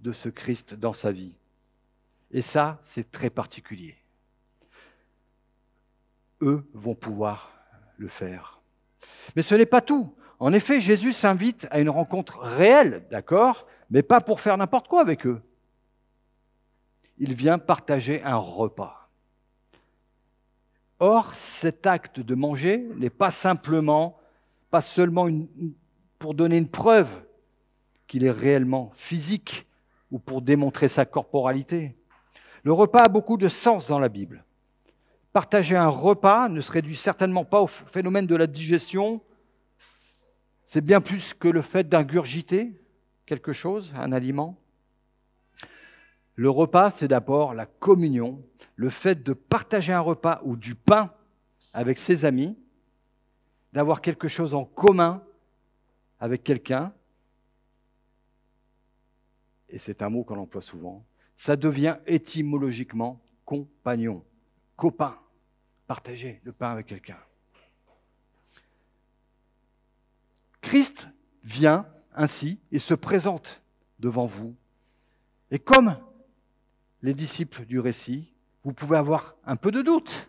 de 0.00 0.12
ce 0.12 0.28
Christ 0.28 0.74
dans 0.74 0.92
sa 0.92 1.12
vie. 1.12 1.34
Et 2.30 2.42
ça, 2.42 2.80
c'est 2.82 3.10
très 3.10 3.30
particulier 3.30 3.96
eux 6.42 6.68
vont 6.74 6.94
pouvoir 6.94 7.52
le 7.96 8.08
faire. 8.08 8.60
Mais 9.34 9.42
ce 9.42 9.54
n'est 9.54 9.66
pas 9.66 9.80
tout. 9.80 10.14
En 10.38 10.52
effet, 10.52 10.80
Jésus 10.80 11.12
s'invite 11.12 11.66
à 11.70 11.80
une 11.80 11.90
rencontre 11.90 12.40
réelle, 12.40 13.06
d'accord, 13.10 13.66
mais 13.90 14.02
pas 14.02 14.20
pour 14.20 14.40
faire 14.40 14.58
n'importe 14.58 14.88
quoi 14.88 15.00
avec 15.00 15.26
eux. 15.26 15.40
Il 17.18 17.34
vient 17.34 17.58
partager 17.58 18.22
un 18.22 18.36
repas. 18.36 19.08
Or, 20.98 21.34
cet 21.34 21.86
acte 21.86 22.20
de 22.20 22.34
manger 22.34 22.86
n'est 22.96 23.10
pas 23.10 23.30
simplement, 23.30 24.18
pas 24.70 24.80
seulement 24.80 25.28
pour 26.18 26.34
donner 26.34 26.56
une 26.56 26.68
preuve 26.68 27.08
qu'il 28.06 28.24
est 28.24 28.30
réellement 28.30 28.92
physique 28.94 29.66
ou 30.10 30.18
pour 30.18 30.40
démontrer 30.42 30.88
sa 30.88 31.04
corporalité. 31.04 31.96
Le 32.62 32.72
repas 32.72 33.04
a 33.04 33.08
beaucoup 33.08 33.36
de 33.36 33.48
sens 33.48 33.88
dans 33.88 33.98
la 33.98 34.08
Bible. 34.08 34.45
Partager 35.36 35.76
un 35.76 35.88
repas 35.88 36.48
ne 36.48 36.62
se 36.62 36.72
réduit 36.72 36.96
certainement 36.96 37.44
pas 37.44 37.60
au 37.60 37.66
phénomène 37.66 38.26
de 38.26 38.36
la 38.36 38.46
digestion. 38.46 39.20
C'est 40.64 40.80
bien 40.80 41.02
plus 41.02 41.34
que 41.34 41.46
le 41.46 41.60
fait 41.60 41.86
d'ingurgiter 41.86 42.80
quelque 43.26 43.52
chose, 43.52 43.92
un 43.98 44.12
aliment. 44.12 44.58
Le 46.36 46.48
repas, 46.48 46.90
c'est 46.90 47.08
d'abord 47.08 47.52
la 47.52 47.66
communion, 47.66 48.42
le 48.76 48.88
fait 48.88 49.22
de 49.22 49.34
partager 49.34 49.92
un 49.92 50.00
repas 50.00 50.40
ou 50.42 50.56
du 50.56 50.74
pain 50.74 51.12
avec 51.74 51.98
ses 51.98 52.24
amis, 52.24 52.56
d'avoir 53.74 54.00
quelque 54.00 54.28
chose 54.28 54.54
en 54.54 54.64
commun 54.64 55.22
avec 56.18 56.44
quelqu'un. 56.44 56.94
Et 59.68 59.76
c'est 59.76 60.00
un 60.00 60.08
mot 60.08 60.24
qu'on 60.24 60.38
emploie 60.38 60.62
souvent. 60.62 61.04
Ça 61.36 61.56
devient 61.56 61.98
étymologiquement 62.06 63.20
compagnon, 63.44 64.24
copain 64.76 65.18
partager 65.86 66.40
le 66.44 66.52
pain 66.52 66.70
avec 66.70 66.86
quelqu'un. 66.86 67.18
Christ 70.60 71.08
vient 71.44 71.88
ainsi, 72.14 72.58
il 72.70 72.80
se 72.80 72.94
présente 72.94 73.62
devant 73.98 74.26
vous. 74.26 74.56
Et 75.50 75.58
comme 75.58 75.96
les 77.02 77.14
disciples 77.14 77.64
du 77.66 77.78
récit, 77.78 78.32
vous 78.64 78.72
pouvez 78.72 78.96
avoir 78.96 79.36
un 79.44 79.56
peu 79.56 79.70
de 79.70 79.80
doute. 79.80 80.28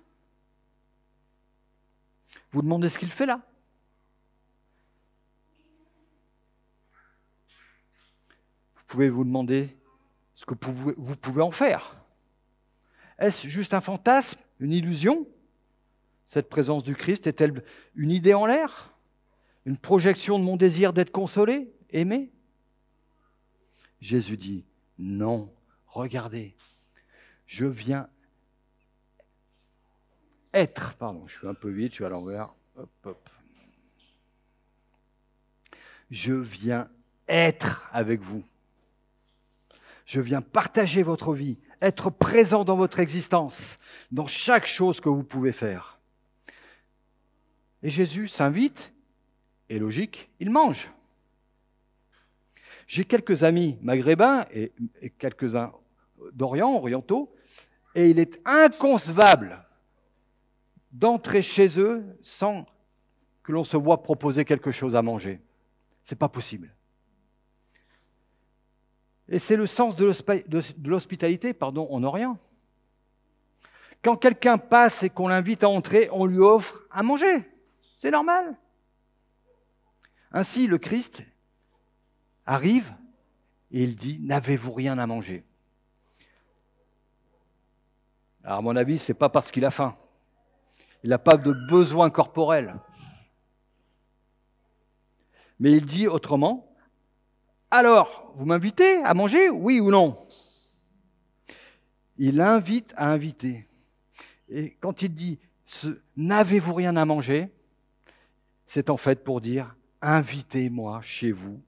Vous 2.51 2.61
demandez 2.61 2.89
ce 2.89 2.99
qu'il 2.99 3.11
fait 3.11 3.25
là. 3.25 3.41
Vous 8.75 8.83
pouvez 8.85 9.09
vous 9.09 9.23
demander 9.23 9.75
ce 10.35 10.45
que 10.45 10.53
vous 10.63 11.15
pouvez 11.15 11.41
en 11.41 11.51
faire. 11.51 11.95
Est-ce 13.17 13.47
juste 13.47 13.73
un 13.73 13.81
fantasme, 13.81 14.39
une 14.59 14.71
illusion 14.71 15.27
Cette 16.27 16.49
présence 16.49 16.83
du 16.83 16.93
Christ 16.93 17.25
est-elle 17.25 17.63
une 17.95 18.11
idée 18.11 18.33
en 18.33 18.45
l'air? 18.45 18.93
Une 19.65 19.77
projection 19.77 20.37
de 20.37 20.43
mon 20.43 20.57
désir 20.57 20.91
d'être 20.91 21.11
consolé, 21.11 21.73
aimé? 21.89 22.29
Jésus 24.01 24.37
dit, 24.37 24.65
non, 24.99 25.51
regardez, 25.87 26.53
je 27.47 27.65
viens 27.65 28.09
être, 30.53 30.95
pardon, 30.95 31.25
je 31.27 31.37
suis 31.37 31.47
un 31.47 31.53
peu 31.53 31.69
vite, 31.69 31.91
je 31.91 31.95
suis 31.95 32.05
à 32.05 32.09
l'envers. 32.09 32.53
Je 36.11 36.33
viens 36.33 36.89
être 37.29 37.87
avec 37.93 38.21
vous. 38.21 38.43
Je 40.05 40.19
viens 40.19 40.41
partager 40.41 41.03
votre 41.03 41.33
vie, 41.33 41.57
être 41.81 42.09
présent 42.09 42.65
dans 42.65 42.77
votre 42.77 42.99
existence, 42.99 43.77
dans 44.11 44.27
chaque 44.27 44.67
chose 44.67 44.99
que 44.99 45.09
vous 45.09 45.23
pouvez 45.23 45.51
faire. 45.51 45.96
Et 47.83 47.89
Jésus 47.89 48.27
s'invite, 48.27 48.93
et 49.69 49.79
logique, 49.79 50.29
il 50.39 50.49
mange. 50.49 50.91
J'ai 52.87 53.05
quelques 53.05 53.43
amis 53.43 53.77
maghrébins 53.81 54.45
et, 54.51 54.71
quelques-uns 55.17 55.73
d'Orient, 56.31 56.73
orientaux, 56.73 57.33
et 57.95 58.09
il 58.09 58.19
est 58.19 58.39
inconcevable 58.45 59.63
d'entrer 60.91 61.41
chez 61.41 61.79
eux 61.79 62.03
sans 62.21 62.65
que 63.43 63.51
l'on 63.51 63.63
se 63.63 63.77
voit 63.77 64.03
proposer 64.03 64.45
quelque 64.45 64.71
chose 64.71 64.95
à 64.95 65.01
manger. 65.01 65.41
C'est 66.03 66.17
pas 66.17 66.29
possible. 66.29 66.73
Et 69.29 69.39
c'est 69.39 69.57
le 69.57 69.65
sens 69.65 69.95
de 69.95 70.11
l'hospitalité 70.85 71.53
pardon, 71.53 71.87
en 71.91 72.03
Orient. 72.03 72.37
Quand 74.01 74.15
quelqu'un 74.15 74.57
passe 74.57 75.03
et 75.03 75.09
qu'on 75.09 75.27
l'invite 75.27 75.63
à 75.63 75.69
entrer, 75.69 76.07
on 76.11 76.25
lui 76.25 76.39
offre 76.39 76.85
à 76.89 77.03
manger. 77.03 77.45
C'est 77.97 78.11
normal. 78.11 78.57
Ainsi, 80.31 80.67
le 80.67 80.77
Christ 80.77 81.23
arrive 82.45 82.93
et 83.71 83.83
il 83.83 83.95
dit 83.95 84.19
N'avez-vous 84.21 84.71
rien 84.71 84.97
à 84.97 85.05
manger? 85.05 85.43
Alors, 88.43 88.59
à 88.59 88.61
mon 88.61 88.75
avis, 88.75 88.97
ce 88.97 89.11
n'est 89.11 89.17
pas 89.17 89.29
parce 89.29 89.51
qu'il 89.51 89.65
a 89.65 89.71
faim. 89.71 89.97
Il 91.03 91.09
n'a 91.09 91.19
pas 91.19 91.37
de 91.37 91.51
besoin 91.69 92.09
corporel. 92.09 92.75
Mais 95.59 95.73
il 95.73 95.85
dit 95.85 96.07
autrement 96.07 96.67
alors, 97.69 98.31
vous 98.35 98.45
m'invitez 98.45 99.03
à 99.03 99.13
manger, 99.13 99.49
oui 99.49 99.79
ou 99.81 99.91
non? 99.91 100.17
Il 102.17 102.39
invite 102.39 102.93
à 102.95 103.09
inviter. 103.09 103.67
Et 104.49 104.71
quand 104.79 105.01
il 105.01 105.13
dit 105.13 105.39
n'avez-vous 106.15 106.73
rien 106.73 106.95
à 106.95 107.03
manger, 107.03 107.51
c'est 108.67 108.89
en 108.89 108.97
fait 108.97 109.23
pour 109.23 109.41
dire 109.41 109.75
invitez-moi 110.01 111.01
chez 111.01 111.31
vous 111.31 111.61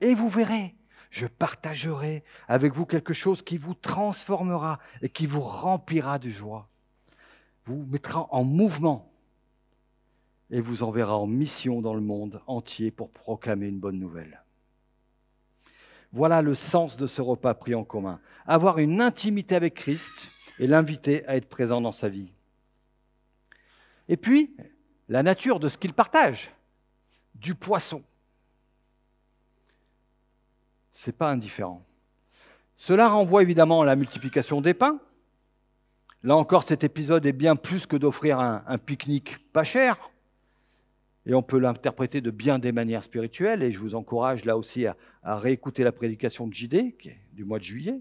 et 0.00 0.14
vous 0.14 0.28
verrez, 0.28 0.74
je 1.10 1.26
partagerai 1.26 2.24
avec 2.48 2.72
vous 2.74 2.86
quelque 2.86 3.14
chose 3.14 3.42
qui 3.42 3.58
vous 3.58 3.74
transformera 3.74 4.78
et 5.00 5.08
qui 5.08 5.26
vous 5.26 5.40
remplira 5.40 6.18
de 6.18 6.30
joie, 6.30 6.68
vous 7.64 7.84
mettra 7.86 8.28
en 8.30 8.44
mouvement 8.44 9.12
et 10.50 10.60
vous 10.60 10.82
enverra 10.82 11.16
en 11.16 11.26
mission 11.26 11.80
dans 11.80 11.94
le 11.94 12.00
monde 12.00 12.40
entier 12.46 12.90
pour 12.90 13.10
proclamer 13.10 13.68
une 13.68 13.80
bonne 13.80 13.98
nouvelle. 13.98 14.42
Voilà 16.12 16.42
le 16.42 16.54
sens 16.54 16.98
de 16.98 17.06
ce 17.06 17.22
repas 17.22 17.54
pris 17.54 17.74
en 17.74 17.84
commun. 17.84 18.20
Avoir 18.46 18.78
une 18.78 19.00
intimité 19.00 19.54
avec 19.54 19.74
Christ 19.74 20.30
et 20.58 20.66
l'inviter 20.66 21.26
à 21.26 21.36
être 21.36 21.48
présent 21.48 21.80
dans 21.80 21.92
sa 21.92 22.10
vie. 22.10 22.32
Et 24.08 24.18
puis, 24.18 24.54
la 25.12 25.22
nature 25.22 25.60
de 25.60 25.68
ce 25.68 25.76
qu'il 25.76 25.92
partage. 25.92 26.50
Du 27.34 27.54
poisson. 27.54 28.02
Ce 30.90 31.10
n'est 31.10 31.14
pas 31.14 31.30
indifférent. 31.30 31.84
Cela 32.76 33.10
renvoie 33.10 33.42
évidemment 33.42 33.82
à 33.82 33.84
la 33.84 33.94
multiplication 33.94 34.62
des 34.62 34.72
pains. 34.72 34.98
Là 36.22 36.34
encore, 36.34 36.64
cet 36.64 36.82
épisode 36.82 37.26
est 37.26 37.34
bien 37.34 37.56
plus 37.56 37.86
que 37.86 37.96
d'offrir 37.96 38.40
un, 38.40 38.78
pique-nique 38.78 39.52
pas 39.52 39.64
cher. 39.64 40.10
Et 41.26 41.34
on 41.34 41.42
peut 41.42 41.58
l'interpréter 41.58 42.22
de 42.22 42.30
bien 42.30 42.58
des 42.58 42.72
manières 42.72 43.04
spirituelles, 43.04 43.62
et 43.62 43.70
je 43.70 43.80
vous 43.80 43.94
encourage 43.94 44.46
là 44.46 44.56
aussi 44.56 44.86
à, 44.86 44.96
réécouter 45.22 45.84
la 45.84 45.92
prédication 45.92 46.46
de 46.46 46.54
JD 46.54 46.94
du 47.34 47.44
mois 47.44 47.58
de 47.58 47.64
juillet. 47.64 48.00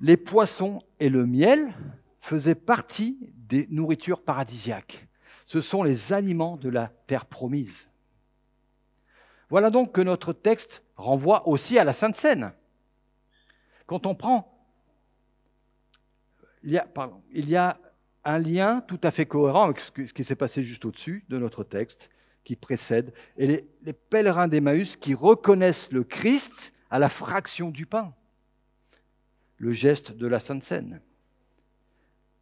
Les 0.00 0.16
poissons 0.16 0.82
et 0.98 1.08
le 1.08 1.24
miel 1.24 1.72
faisaient 2.24 2.54
partie 2.54 3.18
des 3.34 3.66
nourritures 3.70 4.22
paradisiaques. 4.22 5.06
Ce 5.44 5.60
sont 5.60 5.82
les 5.82 6.14
aliments 6.14 6.56
de 6.56 6.70
la 6.70 6.88
terre 7.06 7.26
promise. 7.26 7.90
Voilà 9.50 9.68
donc 9.68 9.92
que 9.92 10.00
notre 10.00 10.32
texte 10.32 10.82
renvoie 10.96 11.46
aussi 11.46 11.78
à 11.78 11.84
la 11.84 11.92
Sainte 11.92 12.16
Seine. 12.16 12.54
Quand 13.86 14.06
on 14.06 14.14
prend, 14.14 14.66
il 16.62 16.72
y 16.72 17.56
a, 17.56 17.78
un 18.24 18.38
lien 18.38 18.80
tout 18.88 19.00
à 19.02 19.10
fait 19.10 19.26
cohérent 19.26 19.64
avec 19.64 19.80
ce 19.80 19.90
qui 19.90 20.24
s'est 20.24 20.34
passé 20.34 20.64
juste 20.64 20.86
au-dessus 20.86 21.26
de 21.28 21.36
notre 21.36 21.62
texte 21.62 22.08
qui 22.42 22.56
précède, 22.56 23.12
et 23.36 23.46
les, 23.46 23.68
les 23.82 23.92
pèlerins 23.92 24.48
d'Emmaüs 24.48 24.96
qui 24.96 25.12
reconnaissent 25.12 25.92
le 25.92 26.04
Christ 26.04 26.72
à 26.90 26.98
la 26.98 27.10
fraction 27.10 27.68
du 27.68 27.84
pain, 27.84 28.14
le 29.58 29.72
geste 29.72 30.12
de 30.12 30.26
la 30.26 30.40
Sainte 30.40 30.64
Seine. 30.64 31.02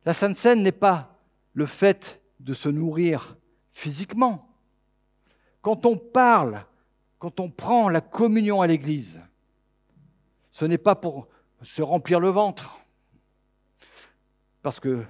La 0.04 0.14
Sainte 0.14 0.36
Seine 0.36 0.62
n'est 0.62 0.72
pas 0.72 1.18
le 1.54 1.66
fait 1.66 2.20
de 2.40 2.54
se 2.54 2.68
nourrir 2.68 3.36
physiquement. 3.72 4.48
Quand 5.60 5.86
on 5.86 5.96
parle, 5.96 6.64
quand 7.18 7.38
on 7.38 7.50
prend 7.50 7.88
la 7.88 8.00
communion 8.00 8.60
à 8.60 8.66
l'Église, 8.66 9.20
ce 10.50 10.64
n'est 10.64 10.78
pas 10.78 10.96
pour 10.96 11.28
se 11.62 11.82
remplir 11.82 12.18
le 12.18 12.28
ventre, 12.28 12.80
parce 14.62 14.80
que 14.80 15.04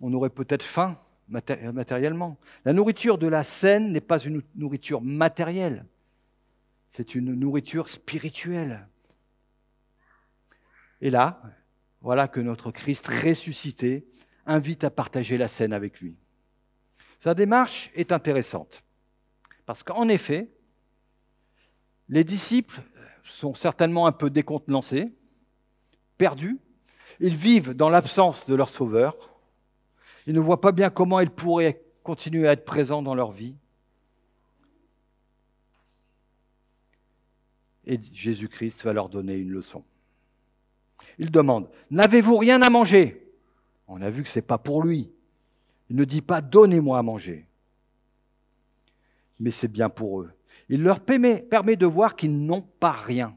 on 0.00 0.12
aurait 0.12 0.30
peut-être 0.30 0.64
faim 0.64 0.98
matériellement. 1.28 2.36
La 2.64 2.72
nourriture 2.72 3.16
de 3.16 3.28
la 3.28 3.44
scène 3.44 3.92
n'est 3.92 4.00
pas 4.00 4.18
une 4.18 4.42
nourriture 4.56 5.00
matérielle, 5.00 5.86
c'est 6.90 7.14
une 7.14 7.32
nourriture 7.34 7.88
spirituelle. 7.88 8.88
Et 11.00 11.10
là, 11.10 11.40
voilà 12.00 12.28
que 12.28 12.40
notre 12.40 12.70
Christ 12.70 13.06
ressuscité 13.06 14.06
invite 14.46 14.84
à 14.84 14.90
partager 14.90 15.36
la 15.36 15.48
scène 15.48 15.72
avec 15.72 16.00
lui. 16.00 16.16
Sa 17.20 17.34
démarche 17.34 17.90
est 17.94 18.12
intéressante, 18.12 18.82
parce 19.66 19.82
qu'en 19.82 20.08
effet, 20.08 20.50
les 22.08 22.24
disciples 22.24 22.82
sont 23.24 23.54
certainement 23.54 24.06
un 24.06 24.12
peu 24.12 24.28
décontenancés, 24.28 25.10
perdus, 26.18 26.58
ils 27.20 27.34
vivent 27.34 27.72
dans 27.72 27.88
l'absence 27.88 28.46
de 28.46 28.54
leur 28.54 28.68
Sauveur, 28.68 29.16
ils 30.26 30.34
ne 30.34 30.40
voient 30.40 30.60
pas 30.60 30.72
bien 30.72 30.90
comment 30.90 31.20
ils 31.20 31.30
pourraient 31.30 31.82
continuer 32.02 32.48
à 32.48 32.52
être 32.52 32.64
présents 32.64 33.02
dans 33.02 33.14
leur 33.14 33.32
vie. 33.32 33.54
Et 37.86 38.00
Jésus-Christ 38.12 38.82
va 38.84 38.92
leur 38.92 39.08
donner 39.08 39.34
une 39.34 39.50
leçon. 39.50 39.84
Il 41.18 41.30
demande, 41.30 41.68
n'avez-vous 41.90 42.36
rien 42.36 42.62
à 42.62 42.70
manger? 42.70 43.23
On 43.88 44.00
a 44.02 44.10
vu 44.10 44.22
que 44.22 44.28
ce 44.28 44.38
n'est 44.38 44.46
pas 44.46 44.58
pour 44.58 44.82
lui. 44.82 45.10
Il 45.90 45.96
ne 45.96 46.04
dit 46.04 46.22
pas, 46.22 46.40
donnez-moi 46.40 46.98
à 46.98 47.02
manger. 47.02 47.46
Mais 49.38 49.50
c'est 49.50 49.68
bien 49.68 49.88
pour 49.88 50.22
eux. 50.22 50.32
Il 50.68 50.82
leur 50.82 51.00
permet, 51.00 51.42
de 51.42 51.86
voir 51.86 52.16
qu'ils 52.16 52.38
n'ont 52.38 52.62
pas 52.62 52.92
rien. 52.92 53.36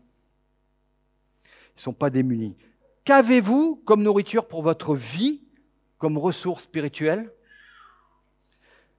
Ils 1.46 1.78
ne 1.78 1.82
sont 1.82 1.94
pas 1.94 2.10
démunis. 2.10 2.56
Qu'avez-vous 3.04 3.82
comme 3.86 4.04
nourriture 4.04 4.48
pour 4.48 4.62
votre 4.62 4.96
vie 4.96 5.42
comme 5.98 6.18
ressource 6.18 6.64
spirituelle, 6.64 7.34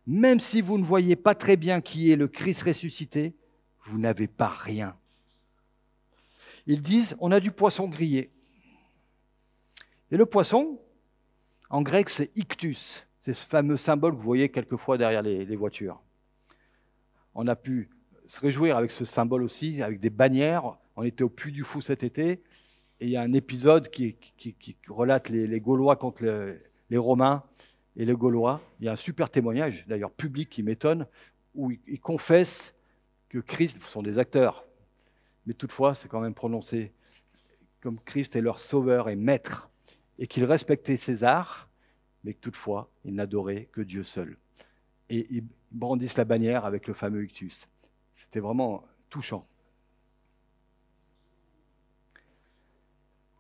même 0.07 0.41
si 0.41 0.61
vous 0.61 0.79
ne 0.79 0.85
voyez 0.85 1.17
pas 1.17 1.35
très 1.35 1.57
bien 1.57 1.81
qui 1.81 2.11
est 2.11 2.17
le 2.17 2.29
Christ 2.29 2.63
ressuscité, 2.63 3.37
vous 3.85 3.99
n'avez 3.99 4.27
pas 4.27 4.49
rien. 4.49 4.97
Ils 6.67 6.83
disent, 6.83 7.17
on 7.21 7.31
a 7.31 7.41
du 7.41 7.51
poisson 7.51 7.89
grillé. 7.89 8.31
Et 10.11 10.17
le 10.17 10.27
poisson, 10.27 10.81
en 11.71 11.83
grec, 11.83 12.09
c'est 12.09 12.37
ictus. 12.37 13.07
C'est 13.21 13.33
ce 13.33 13.45
fameux 13.45 13.77
symbole 13.77 14.13
que 14.13 14.17
vous 14.17 14.23
voyez 14.23 14.49
quelquefois 14.49 14.97
derrière 14.97 15.23
les, 15.23 15.57
voitures. 15.57 16.01
On 17.35 17.47
a 17.47 17.57
pu 17.57 17.91
se 18.27 18.41
réjouir 18.41 18.77
avec 18.77 18.91
ce 18.91 19.05
symbole 19.05 19.43
aussi, 19.43 19.83
avec 19.83 20.01
des 20.01 20.11
bannières. 20.11 20.79
On 20.97 21.03
était 21.03 21.25
au 21.25 21.29
Puy 21.29 21.53
du 21.53 21.63
Fou 21.63 21.81
cet 21.81 22.03
été, 22.03 22.31
et 23.01 23.07
il 23.07 23.11
y 23.11 23.17
a 23.17 23.23
un 23.23 23.33
épisode 23.33 23.91
qui, 23.91 24.17
relate 24.89 25.29
les, 25.29 25.61
Gaulois 25.61 25.97
contre 25.97 26.25
les 26.91 26.99
Romains 26.99 27.43
et 27.97 28.05
les 28.05 28.15
Gaulois. 28.15 28.61
Il 28.81 28.87
y 28.87 28.89
a 28.89 28.93
un 28.93 28.97
super 28.97 29.31
témoignage, 29.31 29.85
d'ailleurs 29.87 30.11
public, 30.11 30.49
qui 30.49 30.63
m'étonne, 30.63 31.07
où 31.55 31.71
ils 31.71 32.01
confessent 32.01 32.75
que 33.29 33.39
Christ, 33.39 33.83
sont 33.85 34.03
des 34.03 34.19
acteurs, 34.19 34.67
mais 35.47 35.55
toutefois 35.55 35.95
c'est 35.95 36.09
quand 36.09 36.21
même 36.21 36.35
prononcé 36.35 36.93
comme 37.81 38.01
Christ 38.01 38.37
est 38.37 38.41
leur 38.41 38.59
sauveur 38.59 39.09
et 39.09 39.17
maître, 39.17 39.71
et 40.19 40.27
qu'ils 40.27 40.45
respectaient 40.45 40.97
César, 40.97 41.69
mais 42.25 42.35
que 42.35 42.41
toutefois 42.41 42.91
ils 43.05 43.15
n'adoraient 43.15 43.69
que 43.73 43.81
Dieu 43.81 44.03
seul. 44.03 44.37
Et 45.11 45.27
ils 45.31 45.45
brandissent 45.71 46.17
la 46.17 46.25
bannière 46.25 46.65
avec 46.65 46.87
le 46.87 46.95
fameux 46.95 47.25
ictus. 47.25 47.69
C'était 48.15 48.41
vraiment 48.41 48.85
touchant. 49.11 49.47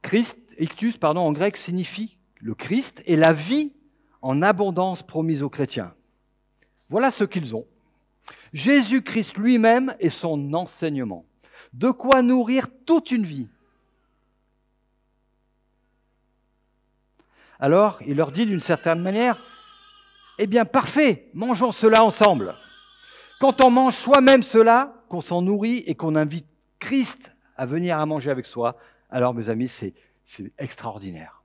Christ, 0.03 0.39
ictus, 0.59 0.97
pardon, 0.97 1.21
en 1.21 1.33
grec 1.33 1.57
signifie 1.57 2.17
le 2.41 2.55
Christ 2.55 3.03
et 3.05 3.17
la 3.17 3.33
vie 3.33 3.73
en 4.23 4.43
abondance 4.43 5.03
promise 5.03 5.43
aux 5.43 5.51
chrétiens. 5.51 5.95
Voilà 6.89 7.11
ce 7.11 7.25
qu'ils 7.25 7.55
ont. 7.55 7.67
Jésus-Christ 8.53 9.37
lui-même 9.37 9.95
et 10.01 10.11
son 10.11 10.55
enseignement. 10.55 11.27
De 11.73 11.91
quoi 11.91 12.23
nourrir 12.23 12.69
toute 12.87 13.11
une 13.11 13.25
vie. 13.25 13.49
Alors, 17.59 17.99
il 18.07 18.17
leur 18.17 18.31
dit 18.31 18.47
d'une 18.47 18.61
certaine 18.61 19.01
manière, 19.01 19.39
eh 20.39 20.47
bien 20.47 20.65
parfait, 20.65 21.29
mangeons 21.35 21.73
cela 21.73 22.05
ensemble. 22.05 22.55
Quand 23.41 23.63
on 23.63 23.71
mange 23.71 23.97
soi-même 23.97 24.43
cela, 24.43 24.95
qu'on 25.09 25.21
s'en 25.21 25.43
nourrit 25.43 25.79
et 25.87 25.95
qu'on 25.95 26.15
invite 26.15 26.47
Christ 26.79 27.33
à 27.57 27.67
venir 27.67 27.99
à 27.99 28.07
manger 28.07 28.31
avec 28.31 28.47
soi, 28.47 28.77
alors 29.11 29.35
mes 29.35 29.49
amis, 29.49 29.69
c'est 29.69 29.95
extraordinaire. 30.59 31.43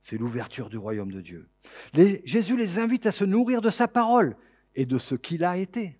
C'est 0.00 0.18
l'ouverture 0.18 0.68
du 0.68 0.78
royaume 0.78 1.12
de 1.12 1.20
Dieu. 1.20 1.48
Jésus 2.24 2.56
les 2.56 2.78
invite 2.78 3.06
à 3.06 3.12
se 3.12 3.24
nourrir 3.24 3.60
de 3.60 3.70
sa 3.70 3.86
parole 3.86 4.36
et 4.74 4.86
de 4.86 4.98
ce 4.98 5.14
qu'il 5.14 5.44
a 5.44 5.58
été. 5.58 5.98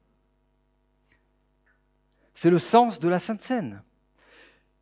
C'est 2.34 2.50
le 2.50 2.58
sens 2.58 2.98
de 2.98 3.08
la 3.08 3.18
Sainte 3.18 3.42
Seine. 3.42 3.82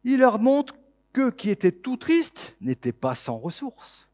Il 0.05 0.21
leur 0.21 0.39
montre 0.39 0.75
qu'eux 1.13 1.33
qui 1.33 1.51
étaient 1.51 1.73
tout 1.73 1.97
tristes 1.97 2.57
n'étaient 2.61 2.93
pas 2.93 3.15
sans 3.15 3.37
ressources. 3.37 4.10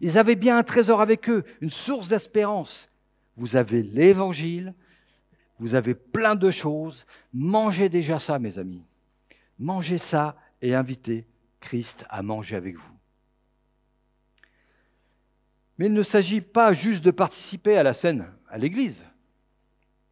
Ils 0.00 0.18
avaient 0.18 0.36
bien 0.36 0.58
un 0.58 0.62
trésor 0.62 1.00
avec 1.00 1.28
eux, 1.28 1.44
une 1.60 1.70
source 1.70 2.08
d'espérance. 2.08 2.90
Vous 3.36 3.56
avez 3.56 3.82
l'évangile, 3.82 4.74
vous 5.58 5.74
avez 5.74 5.94
plein 5.94 6.34
de 6.34 6.50
choses. 6.50 7.06
Mangez 7.32 7.88
déjà 7.88 8.18
ça, 8.18 8.38
mes 8.38 8.58
amis. 8.58 8.84
Mangez 9.58 9.98
ça 9.98 10.36
et 10.60 10.74
invitez 10.74 11.26
Christ 11.60 12.04
à 12.08 12.22
manger 12.22 12.56
avec 12.56 12.76
vous. 12.76 12.96
Mais 15.78 15.86
il 15.86 15.92
ne 15.92 16.02
s'agit 16.02 16.40
pas 16.40 16.72
juste 16.72 17.04
de 17.04 17.10
participer 17.10 17.76
à 17.76 17.82
la 17.82 17.94
scène 17.94 18.26
à 18.48 18.58
l'Église, 18.58 19.04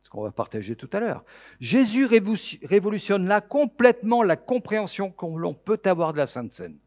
ce 0.03 0.11
qu'on 0.11 0.23
va 0.23 0.31
partager 0.31 0.77
tout 0.77 0.91
à 0.93 1.01
l'heure. 1.01 1.25
Jésus 1.61 2.07
révolutionne 2.07 3.27
là 3.27 3.41
complètement 3.41 4.23
la 4.23 4.37
compréhension 4.37 5.11
qu'on 5.11 5.37
l'on 5.37 5.55
peut 5.55 5.81
avoir 5.85 6.13
de 6.13 6.19
la 6.19 6.27
Sainte 6.27 6.53
Seine. 6.53 6.79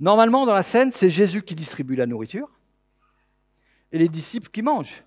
Normalement, 0.00 0.46
dans 0.46 0.54
la 0.54 0.62
scène, 0.62 0.92
c'est 0.92 1.10
Jésus 1.10 1.42
qui 1.42 1.54
distribue 1.54 1.96
la 1.96 2.06
nourriture 2.06 2.48
et 3.92 3.98
les 3.98 4.08
disciples 4.08 4.50
qui 4.50 4.62
mangent. 4.62 5.04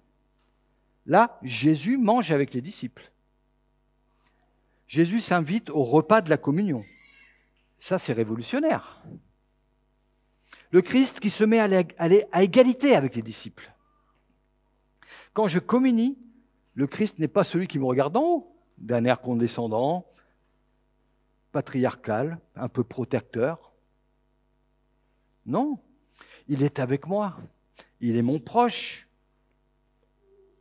Là, 1.05 1.39
Jésus 1.43 1.97
mange 1.97 2.31
avec 2.31 2.53
les 2.53 2.61
disciples. 2.61 3.11
Jésus 4.87 5.21
s'invite 5.21 5.69
au 5.69 5.83
repas 5.83 6.21
de 6.21 6.29
la 6.29 6.37
communion. 6.37 6.83
Ça, 7.79 7.97
c'est 7.97 8.13
révolutionnaire. 8.13 9.01
Le 10.69 10.81
Christ 10.81 11.19
qui 11.19 11.29
se 11.29 11.43
met 11.43 11.59
à, 11.59 12.41
égalité 12.41 12.95
avec 12.95 13.15
les 13.15 13.21
disciples. 13.21 13.73
Quand 15.33 15.47
je 15.47 15.59
communie, 15.59 16.17
le 16.75 16.87
Christ 16.87 17.19
n'est 17.19 17.27
pas 17.27 17.43
celui 17.43 17.67
qui 17.67 17.79
me 17.79 17.85
regarde 17.85 18.15
en 18.17 18.23
haut, 18.23 18.55
d'un 18.77 19.05
air 19.05 19.21
condescendant, 19.21 20.05
patriarcal, 21.51 22.39
un 22.55 22.69
peu 22.69 22.83
protecteur. 22.83 23.70
Non, 25.51 25.79
il 26.47 26.63
est 26.63 26.79
avec 26.79 27.07
moi. 27.07 27.37
Il 27.99 28.15
est 28.15 28.21
mon 28.21 28.39
proche. 28.39 29.09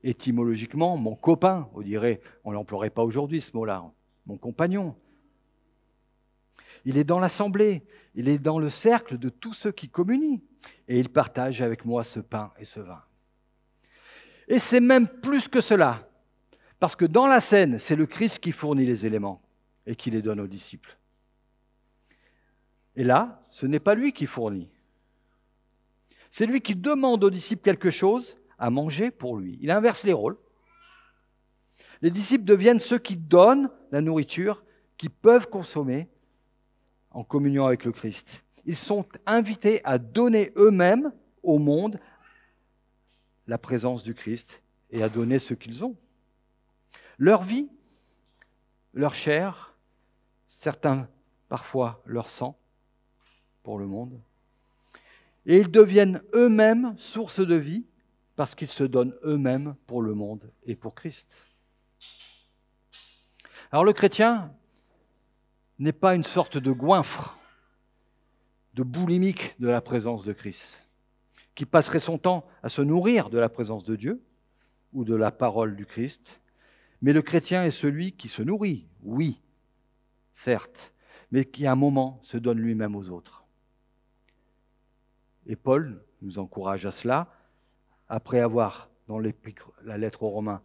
Étymologiquement, 0.03 0.96
mon 0.96 1.14
copain, 1.14 1.68
on 1.74 1.81
dirait, 1.81 2.20
on 2.42 2.50
l'emploierait 2.50 2.90
pas 2.90 3.05
aujourd'hui 3.05 3.40
ce 3.40 3.57
mot-là, 3.57 3.88
mon 4.26 4.37
compagnon. 4.37 4.96
Il 6.85 6.98
est 6.98 7.05
dans 7.05 7.20
l'assemblée, 7.20 7.85
il 8.16 8.29
est 8.29 8.38
dans 8.38 8.59
le 8.59 8.68
cercle 8.68 9.16
de 9.16 9.29
tous 9.29 9.53
ceux 9.53 9.70
qui 9.70 9.88
communient, 9.88 10.40
et 10.88 10.98
il 10.98 11.09
partage 11.09 11.62
avec 11.62 11.85
moi 11.85 12.03
ce 12.03 12.18
pain 12.18 12.50
et 12.59 12.64
ce 12.64 12.81
vin. 12.81 13.05
Et 14.48 14.59
c'est 14.59 14.81
même 14.81 15.07
plus 15.07 15.46
que 15.46 15.61
cela, 15.61 16.09
parce 16.81 16.96
que 16.96 17.05
dans 17.05 17.29
la 17.29 17.40
scène, 17.40 17.79
c'est 17.79 17.94
le 17.94 18.07
Christ 18.07 18.40
qui 18.40 18.50
fournit 18.50 18.87
les 18.87 19.07
éléments 19.07 19.40
et 19.87 19.94
qui 19.94 20.11
les 20.11 20.22
donne 20.22 20.40
aux 20.40 20.48
disciples. 20.48 20.98
Et 22.96 23.05
là, 23.05 23.46
ce 23.50 23.66
n'est 23.66 23.81
pas 23.81 23.94
lui 23.94 24.12
qui 24.12 24.26
fournit. 24.26 24.68
C'est 26.30 26.46
lui 26.46 26.60
qui 26.60 26.76
demande 26.76 27.24
aux 27.24 27.30
disciples 27.30 27.62
quelque 27.62 27.90
chose 27.90 28.36
à 28.58 28.70
manger 28.70 29.10
pour 29.10 29.36
lui. 29.36 29.58
Il 29.60 29.70
inverse 29.70 30.04
les 30.04 30.12
rôles. 30.12 30.36
Les 32.02 32.10
disciples 32.10 32.44
deviennent 32.44 32.78
ceux 32.78 32.98
qui 32.98 33.16
donnent 33.16 33.70
la 33.90 34.00
nourriture 34.00 34.64
qu'ils 34.96 35.10
peuvent 35.10 35.48
consommer 35.48 36.08
en 37.10 37.24
communion 37.24 37.66
avec 37.66 37.84
le 37.84 37.92
Christ. 37.92 38.44
Ils 38.64 38.76
sont 38.76 39.06
invités 39.26 39.84
à 39.84 39.98
donner 39.98 40.52
eux-mêmes 40.56 41.12
au 41.42 41.58
monde 41.58 41.98
la 43.46 43.58
présence 43.58 44.02
du 44.02 44.14
Christ 44.14 44.62
et 44.90 45.02
à 45.02 45.08
donner 45.08 45.38
ce 45.38 45.54
qu'ils 45.54 45.84
ont. 45.84 45.96
Leur 47.18 47.42
vie, 47.42 47.68
leur 48.94 49.14
chair, 49.14 49.74
certains 50.46 51.08
parfois 51.48 52.02
leur 52.06 52.28
sang 52.28 52.58
pour 53.62 53.78
le 53.78 53.86
monde. 53.86 54.20
Et 55.46 55.59
ils 55.59 55.70
deviennent 55.70 56.22
eux-mêmes 56.35 56.94
source 56.98 57.40
de 57.40 57.55
vie 57.55 57.87
parce 58.37 58.55
qu'ils 58.55 58.68
se 58.68 58.85
donnent 58.85 59.14
eux-mêmes 59.24 59.74
pour 59.87 60.03
le 60.03 60.14
monde 60.14 60.50
et 60.64 60.76
pour 60.76 60.94
Christ. 60.94 61.44
Alors 63.70 63.85
le 63.85 63.92
chrétien, 63.92 64.53
n'est 65.81 65.92
pas 65.92 66.14
une 66.14 66.24
sorte 66.24 66.59
de 66.59 66.70
goinfre, 66.70 67.38
de 68.74 68.83
boulimique 68.83 69.57
de 69.61 69.68
la 69.68 69.81
présence 69.81 70.24
de 70.24 70.35
Christ, 70.35 70.79
qui 71.55 71.64
passerait 71.64 72.00
son 72.00 72.18
temps 72.18 72.46
à 72.62 72.68
se 72.68 72.83
nourrir 72.83 73.31
de 73.31 73.38
la 73.38 73.48
présence 73.48 73.83
de 73.83 73.96
Dieu 73.96 74.22
ou 74.92 75.05
de 75.05 75.14
la 75.16 75.33
parole 75.33 75.74
du 75.74 75.87
Christ. 75.87 76.40
Mais 77.00 77.14
le 77.14 77.22
chrétien 77.22 77.64
est 77.64 77.70
celui 77.70 78.12
qui 78.12 78.29
se 78.29 78.42
nourrit, 78.42 78.87
oui, 79.03 79.40
certes, 80.35 80.92
mais 81.31 81.46
qui 81.46 81.66
à 81.66 81.72
un 81.72 81.76
moment 81.76 82.20
se 82.22 82.37
donne 82.37 82.59
lui-même 82.59 82.94
aux 82.94 83.09
autres. 83.09 83.39
Et 85.46 85.57
Paul 85.57 86.03
nous 86.22 86.38
encourage 86.38 86.87
à 86.87 86.92
cela, 86.92 87.29
après 88.09 88.40
avoir, 88.40 88.90
dans 89.09 89.18
la 89.18 89.98
lettre 89.98 90.22
aux 90.22 90.29
Romains, 90.29 90.62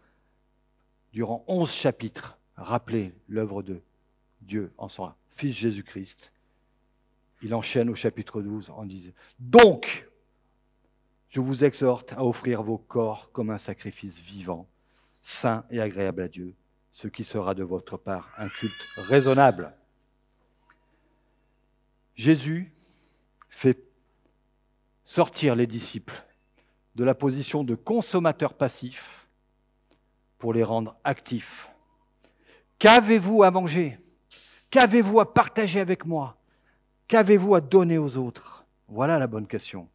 durant 1.14 1.44
onze 1.48 1.72
chapitres, 1.72 2.38
rappelé 2.58 3.14
l'œuvre 3.28 3.64
de 3.64 3.82
Dieu 4.42 4.72
en 4.78 4.88
son 4.88 5.12
Fils 5.30 5.56
Jésus-Christ. 5.56 6.32
Il 7.42 7.54
enchaîne 7.54 7.90
au 7.90 7.96
chapitre 7.96 8.42
12 8.42 8.70
en 8.70 8.86
disant 8.86 9.12
Donc, 9.40 10.08
je 11.30 11.40
vous 11.40 11.64
exhorte 11.64 12.14
à 12.14 12.24
offrir 12.24 12.64
vos 12.64 12.78
corps 12.78 13.32
comme 13.32 13.50
un 13.50 13.58
sacrifice 13.58 14.20
vivant, 14.22 14.68
saint 15.22 15.66
et 15.70 15.82
agréable 15.82 16.22
à 16.22 16.28
Dieu, 16.28 16.54
ce 16.92 17.08
qui 17.08 17.24
sera 17.24 17.54
de 17.54 17.64
votre 17.64 17.98
part 17.98 18.32
un 18.38 18.48
culte 18.48 18.88
raisonnable. 18.96 19.74
Jésus 22.16 22.72
fait 23.50 23.85
sortir 25.06 25.56
les 25.56 25.68
disciples 25.68 26.26
de 26.96 27.04
la 27.04 27.14
position 27.14 27.64
de 27.64 27.76
consommateurs 27.76 28.56
passifs 28.56 29.28
pour 30.40 30.54
les 30.54 30.64
rendre 30.64 30.98
actifs. 31.04 31.70
Qu'avez-vous 32.80 33.44
à 33.44 33.52
manger? 33.52 34.00
Qu'avez-vous 34.70 35.20
à 35.20 35.34
partager 35.34 35.80
avec 35.80 36.06
moi? 36.06 36.38
Qu'avez-vous 37.08 37.56
à 37.56 37.62
donner 37.62 37.98
aux 37.98 38.18
autres? 38.18 38.66
Voilà 38.88 39.20
la 39.20 39.28
bonne 39.28 39.48
question. 39.48 39.88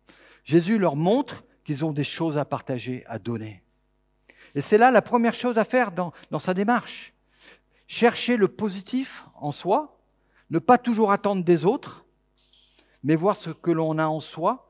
Jésus 0.45 0.79
leur 0.79 0.97
montre 0.97 1.45
qu'ils 1.65 1.85
ont 1.85 1.93
des 1.93 2.05
choses 2.05 2.39
à 2.39 2.45
partager, 2.45 3.05
à 3.07 3.19
donner. 3.19 3.63
Et 4.55 4.61
c'est 4.61 4.79
là 4.79 4.91
la 4.91 5.03
première 5.03 5.35
chose 5.35 5.59
à 5.59 5.65
faire 5.65 5.93
dans, 5.93 6.13
dans 6.31 6.39
sa 6.39 6.55
démarche. 6.55 7.13
Chercher 7.87 8.37
le 8.37 8.49
positif 8.49 9.25
en 9.35 9.53
soi, 9.53 9.99
ne 10.51 10.59
pas 10.59 10.79
toujours 10.79 11.13
attendre 11.13 11.45
des 11.45 11.65
autres, 11.65 12.05
mais 13.03 13.17
voir 13.17 13.37
ce 13.37 13.51
que 13.51 13.71
l'on 13.71 13.99
a 13.99 14.07
en 14.07 14.21
soi 14.21 14.70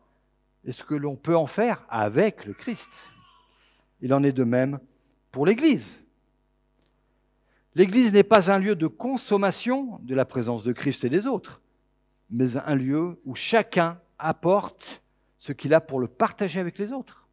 et 0.64 0.72
ce 0.72 0.84
que 0.84 0.94
l'on 0.94 1.16
peut 1.16 1.36
en 1.36 1.46
faire 1.46 1.84
avec 1.88 2.44
le 2.44 2.52
Christ. 2.52 3.08
Il 4.00 4.14
en 4.14 4.22
est 4.22 4.32
de 4.32 4.44
même 4.44 4.78
pour 5.30 5.46
l'Église. 5.46 6.04
L'Église 7.74 8.12
n'est 8.12 8.24
pas 8.24 8.50
un 8.50 8.58
lieu 8.58 8.74
de 8.74 8.86
consommation 8.86 10.00
de 10.02 10.14
la 10.14 10.24
présence 10.24 10.64
de 10.64 10.72
Christ 10.72 11.04
et 11.04 11.08
des 11.08 11.26
autres, 11.26 11.60
mais 12.30 12.56
un 12.56 12.74
lieu 12.74 13.20
où 13.24 13.34
chacun 13.34 14.00
apporte 14.18 15.02
ce 15.38 15.52
qu'il 15.52 15.72
a 15.72 15.80
pour 15.80 16.00
le 16.00 16.08
partager 16.08 16.60
avec 16.60 16.78
les 16.78 16.92
autres. 16.92 17.28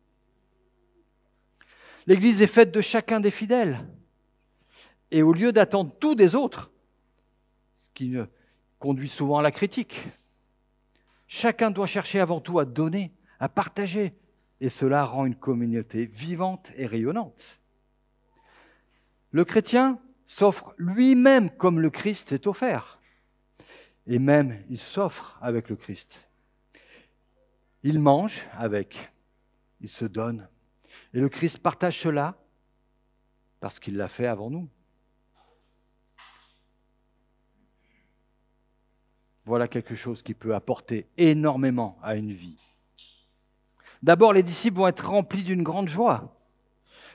L'Église 2.05 2.41
est 2.41 2.47
faite 2.47 2.71
de 2.71 2.81
chacun 2.81 3.19
des 3.19 3.31
fidèles. 3.31 3.85
Et 5.11 5.23
au 5.23 5.33
lieu 5.33 5.51
d'attendre 5.51 5.93
tout 5.99 6.15
des 6.15 6.35
autres, 6.35 6.71
ce 7.75 7.89
qui 7.93 8.15
conduit 8.79 9.09
souvent 9.09 9.39
à 9.39 9.41
la 9.41 9.51
critique, 9.51 9.99
chacun 11.27 11.71
doit 11.71 11.87
chercher 11.87 12.19
avant 12.19 12.39
tout 12.39 12.59
à 12.59 12.65
donner, 12.65 13.11
à 13.39 13.49
partager, 13.49 14.13
et 14.59 14.69
cela 14.69 15.03
rend 15.03 15.25
une 15.25 15.35
communauté 15.35 16.05
vivante 16.05 16.71
et 16.75 16.85
rayonnante. 16.85 17.59
Le 19.31 19.45
chrétien 19.45 19.99
s'offre 20.25 20.73
lui-même 20.77 21.49
comme 21.51 21.79
le 21.79 21.89
Christ 21.89 22.29
s'est 22.29 22.47
offert. 22.47 22.99
Et 24.07 24.19
même, 24.19 24.63
il 24.69 24.77
s'offre 24.77 25.37
avec 25.41 25.69
le 25.69 25.75
Christ. 25.75 26.29
Il 27.83 27.99
mange 27.99 28.47
avec, 28.53 29.11
il 29.81 29.89
se 29.89 30.05
donne. 30.05 30.47
Et 31.13 31.19
le 31.19 31.29
Christ 31.29 31.59
partage 31.59 31.99
cela 32.01 32.37
parce 33.59 33.79
qu'il 33.79 33.97
l'a 33.97 34.07
fait 34.07 34.27
avant 34.27 34.49
nous. 34.49 34.69
Voilà 39.45 39.67
quelque 39.67 39.95
chose 39.95 40.21
qui 40.23 40.33
peut 40.33 40.55
apporter 40.55 41.07
énormément 41.17 41.97
à 42.01 42.15
une 42.15 42.33
vie. 42.33 42.59
D'abord, 44.03 44.33
les 44.33 44.43
disciples 44.43 44.77
vont 44.77 44.87
être 44.87 45.09
remplis 45.09 45.43
d'une 45.43 45.63
grande 45.63 45.89
joie. 45.89 46.35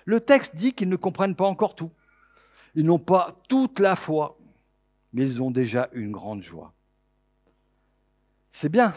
Le 0.04 0.20
texte 0.20 0.56
dit 0.56 0.72
qu'ils 0.72 0.88
ne 0.88 0.96
comprennent 0.96 1.36
pas 1.36 1.46
encore 1.46 1.74
tout. 1.74 1.90
Ils 2.74 2.84
n'ont 2.84 2.98
pas 2.98 3.36
toute 3.48 3.78
la 3.78 3.96
foi, 3.96 4.38
mais 5.12 5.22
ils 5.22 5.42
ont 5.42 5.50
déjà 5.50 5.88
une 5.92 6.12
grande 6.12 6.42
joie. 6.42 6.72
C'est 8.50 8.68
bien, 8.68 8.94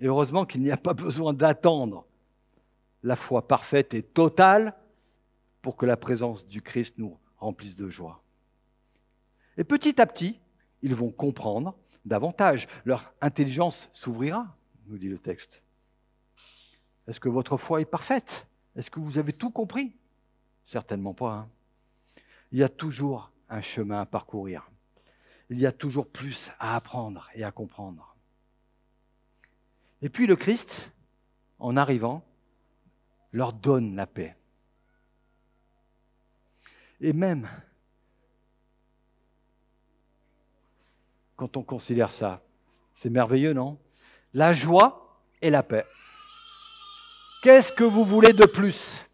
et 0.00 0.06
heureusement 0.06 0.44
qu'il 0.44 0.62
n'y 0.62 0.70
a 0.70 0.76
pas 0.76 0.94
besoin 0.94 1.32
d'attendre 1.32 2.06
la 3.02 3.16
foi 3.16 3.46
parfaite 3.46 3.94
et 3.94 4.02
totale 4.02 4.74
pour 5.60 5.76
que 5.76 5.86
la 5.86 5.96
présence 5.96 6.46
du 6.46 6.62
Christ 6.62 6.96
nous 6.98 7.18
remplisse 7.38 7.76
de 7.76 7.88
joie. 7.88 8.22
Et 9.56 9.64
petit 9.64 10.00
à 10.00 10.06
petit, 10.06 10.40
ils 10.82 10.94
vont 10.94 11.10
comprendre 11.10 11.74
davantage. 12.04 12.68
Leur 12.84 13.12
intelligence 13.20 13.88
s'ouvrira, 13.92 14.56
nous 14.86 14.98
dit 14.98 15.08
le 15.08 15.18
texte. 15.18 15.63
Est-ce 17.06 17.20
que 17.20 17.28
votre 17.28 17.56
foi 17.56 17.80
est 17.80 17.84
parfaite? 17.86 18.46
Est-ce 18.76 18.90
que 18.90 19.00
vous 19.00 19.18
avez 19.18 19.32
tout 19.32 19.50
compris? 19.50 19.94
Certainement 20.64 21.14
pas. 21.14 21.32
Hein. 21.32 21.48
Il 22.52 22.58
y 22.58 22.62
a 22.62 22.68
toujours 22.68 23.30
un 23.48 23.60
chemin 23.60 24.00
à 24.00 24.06
parcourir. 24.06 24.70
Il 25.50 25.58
y 25.58 25.66
a 25.66 25.72
toujours 25.72 26.08
plus 26.08 26.50
à 26.58 26.76
apprendre 26.76 27.28
et 27.34 27.44
à 27.44 27.52
comprendre. 27.52 28.16
Et 30.00 30.08
puis 30.08 30.26
le 30.26 30.36
Christ, 30.36 30.90
en 31.58 31.76
arrivant, 31.76 32.24
leur 33.32 33.52
donne 33.52 33.96
la 33.96 34.06
paix. 34.06 34.36
Et 37.00 37.12
même 37.12 37.48
quand 41.36 41.56
on 41.56 41.62
considère 41.62 42.10
ça, 42.10 42.42
c'est 42.94 43.10
merveilleux, 43.10 43.52
non? 43.52 43.78
La 44.32 44.52
joie 44.52 45.20
et 45.42 45.50
la 45.50 45.62
paix. 45.62 45.84
Qu'est-ce 47.44 47.72
que 47.72 47.84
vous 47.84 48.06
voulez 48.06 48.32
de 48.32 48.46
plus? 48.46 49.06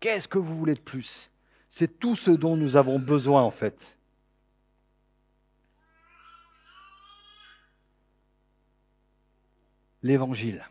Qu'est-ce 0.00 0.26
que 0.26 0.38
vous 0.38 0.56
voulez 0.56 0.74
de 0.74 0.80
plus? 0.80 1.30
C'est 1.68 2.00
tout 2.00 2.16
ce 2.16 2.32
dont 2.32 2.56
nous 2.56 2.74
avons 2.74 2.98
besoin 2.98 3.44
en 3.44 3.52
fait. 3.52 3.96
L'Évangile. 10.02 10.68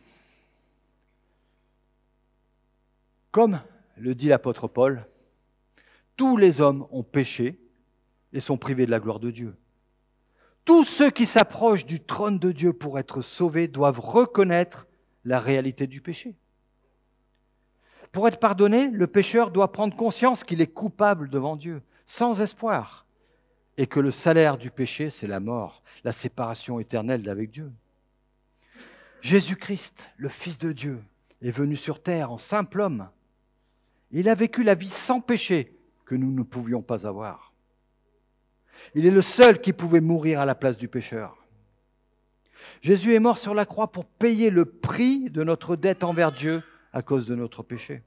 Comme 3.31 3.61
le 3.95 4.13
dit 4.13 4.27
l'apôtre 4.27 4.67
Paul, 4.67 5.07
tous 6.17 6.35
les 6.35 6.59
hommes 6.59 6.85
ont 6.91 7.03
péché 7.03 7.61
et 8.33 8.41
sont 8.41 8.57
privés 8.57 8.85
de 8.85 8.91
la 8.91 8.99
gloire 8.99 9.21
de 9.21 9.31
Dieu. 9.31 9.55
Tous 10.65 10.83
ceux 10.83 11.11
qui 11.11 11.25
s'approchent 11.25 11.85
du 11.85 12.03
trône 12.03 12.39
de 12.39 12.51
Dieu 12.51 12.73
pour 12.73 12.99
être 12.99 13.21
sauvés 13.21 13.69
doivent 13.69 14.01
reconnaître 14.01 14.85
la 15.23 15.39
réalité 15.39 15.87
du 15.87 16.01
péché. 16.01 16.35
Pour 18.11 18.27
être 18.27 18.39
pardonné, 18.39 18.89
le 18.89 19.07
pécheur 19.07 19.51
doit 19.51 19.71
prendre 19.71 19.95
conscience 19.95 20.43
qu'il 20.43 20.61
est 20.61 20.67
coupable 20.67 21.29
devant 21.29 21.55
Dieu, 21.55 21.81
sans 22.05 22.41
espoir, 22.41 23.05
et 23.77 23.87
que 23.87 23.99
le 23.99 24.11
salaire 24.11 24.57
du 24.57 24.69
péché, 24.69 25.09
c'est 25.09 25.27
la 25.27 25.39
mort, 25.39 25.81
la 26.03 26.11
séparation 26.11 26.79
éternelle 26.79 27.23
d'avec 27.23 27.51
Dieu. 27.51 27.71
Jésus-Christ, 29.21 30.11
le 30.17 30.29
Fils 30.29 30.57
de 30.57 30.71
Dieu, 30.71 31.01
est 31.41 31.51
venu 31.51 31.75
sur 31.75 32.01
terre 32.01 32.31
en 32.31 32.37
simple 32.37 32.81
homme. 32.81 33.09
Il 34.11 34.27
a 34.27 34.35
vécu 34.35 34.63
la 34.63 34.75
vie 34.75 34.89
sans 34.89 35.21
péché 35.21 35.77
que 36.05 36.15
nous 36.15 36.31
ne 36.31 36.43
pouvions 36.43 36.81
pas 36.81 37.07
avoir. 37.07 37.53
Il 38.93 39.05
est 39.05 39.11
le 39.11 39.21
seul 39.21 39.61
qui 39.61 39.73
pouvait 39.73 40.01
mourir 40.01 40.41
à 40.41 40.45
la 40.45 40.55
place 40.55 40.77
du 40.77 40.87
pécheur. 40.87 41.37
Jésus 42.81 43.13
est 43.13 43.19
mort 43.19 43.37
sur 43.37 43.53
la 43.53 43.65
croix 43.65 43.91
pour 43.91 44.05
payer 44.05 44.49
le 44.49 44.65
prix 44.65 45.29
de 45.29 45.43
notre 45.43 45.75
dette 45.75 46.03
envers 46.03 46.31
Dieu 46.31 46.61
à 46.93 47.01
cause 47.01 47.27
de 47.27 47.35
notre 47.35 47.63
péché. 47.63 48.03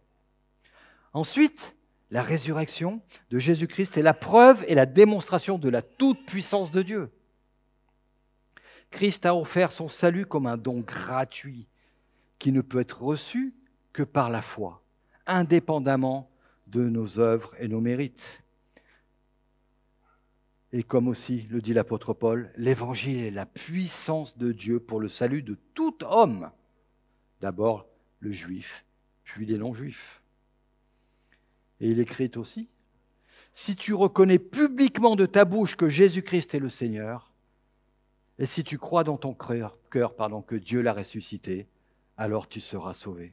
Ensuite, 1.13 1.77
la 2.11 2.23
résurrection 2.23 3.01
de 3.31 3.39
Jésus-Christ 3.39 3.97
est 3.97 4.03
la 4.03 4.15
preuve 4.15 4.65
et 4.69 4.75
la 4.75 4.87
démonstration 4.87 5.59
de 5.59 5.69
la 5.69 5.83
toute-puissance 5.83 6.71
de 6.71 6.83
Dieu. 6.83 7.11
Christ 8.91 9.27
a 9.27 9.35
offert 9.35 9.73
son 9.73 9.89
salut 9.89 10.27
comme 10.27 10.47
un 10.47 10.57
don 10.57 10.81
gratuit 10.81 11.67
qui 12.39 12.53
ne 12.53 12.61
peut 12.61 12.81
être 12.81 13.03
reçu 13.03 13.55
que 13.93 14.03
par 14.03 14.31
la 14.31 14.43
foi, 14.43 14.83
indépendamment 15.27 16.31
de 16.67 16.89
nos 16.89 17.19
œuvres 17.19 17.55
et 17.59 17.69
nos 17.69 17.81
mérites. 17.81 18.43
Et 20.73 20.83
comme 20.83 21.09
aussi 21.09 21.47
le 21.51 21.61
dit 21.61 21.73
l'apôtre 21.73 22.13
Paul, 22.13 22.53
l'évangile 22.57 23.25
est 23.25 23.31
la 23.31 23.47
puissance 23.47 24.37
de 24.37 24.53
Dieu 24.53 24.81
pour 24.81 25.01
le 25.01 25.09
salut 25.09 25.43
de 25.43 25.57
tout 25.75 25.97
homme. 26.05 26.51
D'abord 27.41 27.87
le 28.25 28.33
juif, 28.33 28.85
puis 29.23 29.47
les 29.47 29.59
non-juifs. 29.59 30.23
Et 31.81 31.91
il 31.91 32.01
écrit 32.01 32.31
aussi, 32.37 32.69
si 33.53 33.77
tu 33.77 33.95
reconnais 33.95 34.39
publiquement 34.39 35.15
de 35.15 35.27
ta 35.27 35.45
bouche 35.45 35.77
que 35.77 35.89
Jésus-Christ 35.89 36.55
est 36.55 36.61
le 36.61 36.71
Seigneur, 36.71 37.31
et 38.39 38.47
si 38.47 38.65
tu 38.65 38.79
crois 38.79 39.05
dans 39.05 39.19
ton 39.19 39.35
cœur, 39.35 39.79
que 39.91 40.57
Dieu 40.57 40.81
l'a 40.81 40.93
ressuscité, 40.93 41.69
alors 42.17 42.49
tu 42.49 42.61
seras 42.61 42.95
sauvé. 42.95 43.33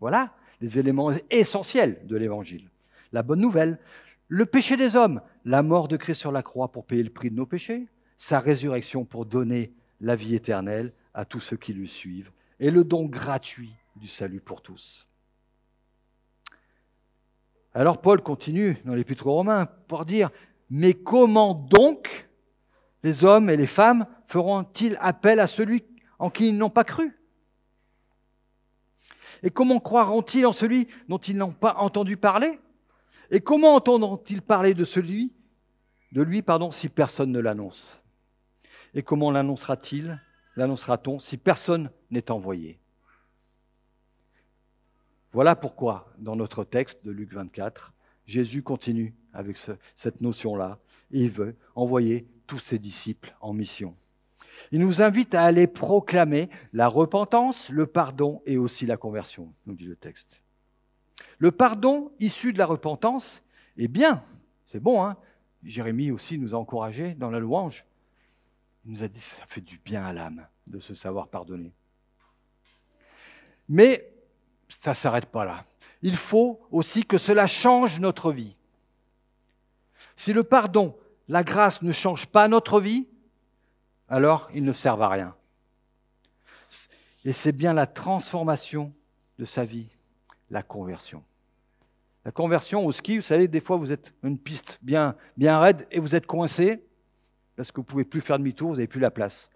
Voilà 0.00 0.34
les 0.60 0.78
éléments 0.78 1.10
essentiels 1.30 2.06
de 2.06 2.16
l'Évangile. 2.16 2.68
La 3.12 3.22
bonne 3.22 3.40
nouvelle, 3.40 3.78
le 4.28 4.44
péché 4.44 4.76
des 4.76 4.96
hommes, 4.96 5.22
la 5.44 5.62
mort 5.62 5.88
de 5.88 5.96
Christ 5.96 6.20
sur 6.20 6.32
la 6.32 6.42
croix 6.42 6.70
pour 6.70 6.84
payer 6.84 7.02
le 7.02 7.10
prix 7.10 7.30
de 7.30 7.36
nos 7.36 7.46
péchés, 7.46 7.86
sa 8.16 8.40
résurrection 8.40 9.04
pour 9.04 9.24
donner 9.24 9.72
la 10.00 10.16
vie 10.16 10.34
éternelle 10.34 10.92
à 11.14 11.24
tous 11.24 11.40
ceux 11.40 11.56
qui 11.56 11.72
lui 11.72 11.88
suivent, 11.88 12.30
et 12.60 12.70
le 12.70 12.84
don 12.84 13.06
gratuit 13.06 13.74
du 13.96 14.08
salut 14.08 14.40
pour 14.40 14.62
tous. 14.62 15.06
Alors 17.72 18.00
Paul 18.00 18.22
continue 18.22 18.78
dans 18.84 18.94
l'Épître 18.94 19.26
aux 19.26 19.32
Romains 19.32 19.66
pour 19.66 20.04
dire, 20.04 20.30
mais 20.70 20.94
comment 20.94 21.54
donc 21.54 22.28
les 23.02 23.24
hommes 23.24 23.50
et 23.50 23.56
les 23.56 23.66
femmes 23.66 24.06
feront-ils 24.26 24.96
appel 25.00 25.40
à 25.40 25.46
celui 25.46 25.84
en 26.18 26.30
qui 26.30 26.48
ils 26.48 26.56
n'ont 26.56 26.70
pas 26.70 26.84
cru? 26.84 27.18
Et 29.42 29.50
comment 29.50 29.80
croiront-ils 29.80 30.46
en 30.46 30.52
celui 30.52 30.88
dont 31.08 31.18
ils 31.18 31.36
n'ont 31.36 31.52
pas 31.52 31.74
entendu 31.78 32.16
parler? 32.16 32.60
Et 33.30 33.40
comment 33.40 33.74
entendront-ils 33.74 34.42
parler 34.42 34.74
de 34.74 34.84
celui, 34.84 35.32
de 36.12 36.22
lui, 36.22 36.42
pardon, 36.42 36.70
si 36.70 36.88
personne 36.88 37.32
ne 37.32 37.40
l'annonce? 37.40 38.00
Et 38.94 39.02
comment 39.02 39.30
l'annoncera-t-il, 39.30 40.20
l'annoncera-t-on 40.56 41.18
si 41.18 41.36
personne 41.36 41.90
n'est 42.10 42.30
envoyé? 42.30 42.78
Voilà 45.34 45.56
pourquoi, 45.56 46.06
dans 46.18 46.36
notre 46.36 46.62
texte 46.62 47.04
de 47.04 47.10
Luc 47.10 47.34
24, 47.34 47.92
Jésus 48.24 48.62
continue 48.62 49.14
avec 49.32 49.58
cette 49.96 50.20
notion-là. 50.20 50.78
Il 51.10 51.28
veut 51.28 51.56
envoyer 51.74 52.28
tous 52.46 52.60
ses 52.60 52.78
disciples 52.78 53.34
en 53.40 53.52
mission. 53.52 53.96
Il 54.70 54.78
nous 54.78 55.02
invite 55.02 55.34
à 55.34 55.42
aller 55.42 55.66
proclamer 55.66 56.48
la 56.72 56.86
repentance, 56.86 57.68
le 57.68 57.86
pardon 57.86 58.42
et 58.46 58.58
aussi 58.58 58.86
la 58.86 58.96
conversion, 58.96 59.52
nous 59.66 59.74
dit 59.74 59.86
le 59.86 59.96
texte. 59.96 60.40
Le 61.38 61.50
pardon 61.50 62.12
issu 62.20 62.52
de 62.52 62.58
la 62.58 62.66
repentance 62.66 63.42
est 63.76 63.88
bien, 63.88 64.22
c'est 64.66 64.78
bon. 64.78 65.04
Hein 65.04 65.16
Jérémie 65.64 66.12
aussi 66.12 66.38
nous 66.38 66.54
a 66.54 66.58
encouragés 66.58 67.16
dans 67.16 67.32
la 67.32 67.40
louange. 67.40 67.84
Il 68.84 68.92
nous 68.92 69.02
a 69.02 69.08
dit 69.08 69.18
ça 69.18 69.44
fait 69.48 69.62
du 69.62 69.80
bien 69.84 70.04
à 70.04 70.12
l'âme 70.12 70.46
de 70.68 70.78
se 70.78 70.94
savoir 70.94 71.26
pardonner. 71.26 71.72
Mais 73.68 74.13
ça 74.80 74.90
ne 74.90 74.94
s'arrête 74.94 75.26
pas 75.26 75.44
là. 75.44 75.64
Il 76.02 76.16
faut 76.16 76.60
aussi 76.70 77.04
que 77.04 77.18
cela 77.18 77.46
change 77.46 78.00
notre 78.00 78.32
vie. 78.32 78.56
Si 80.16 80.32
le 80.32 80.44
pardon, 80.44 80.96
la 81.28 81.42
grâce 81.42 81.82
ne 81.82 81.92
change 81.92 82.26
pas 82.26 82.48
notre 82.48 82.80
vie, 82.80 83.08
alors 84.08 84.48
ils 84.52 84.64
ne 84.64 84.72
servent 84.72 85.02
à 85.02 85.08
rien. 85.08 85.34
Et 87.24 87.32
c'est 87.32 87.52
bien 87.52 87.72
la 87.72 87.86
transformation 87.86 88.92
de 89.38 89.44
sa 89.44 89.64
vie, 89.64 89.88
la 90.50 90.62
conversion. 90.62 91.24
La 92.24 92.32
conversion 92.32 92.84
au 92.84 92.92
ski, 92.92 93.16
vous 93.16 93.22
savez, 93.22 93.48
des 93.48 93.60
fois 93.60 93.76
vous 93.76 93.92
êtes 93.92 94.14
une 94.22 94.38
piste 94.38 94.78
bien, 94.82 95.16
bien 95.36 95.58
raide 95.58 95.86
et 95.90 96.00
vous 96.00 96.14
êtes 96.14 96.26
coincé 96.26 96.84
parce 97.56 97.70
que 97.70 97.76
vous 97.76 97.82
ne 97.82 97.88
pouvez 97.88 98.04
plus 98.04 98.20
faire 98.20 98.38
demi-tour, 98.38 98.70
vous 98.70 98.76
n'avez 98.76 98.86
plus 98.86 99.00
la 99.00 99.10
place. 99.10 99.50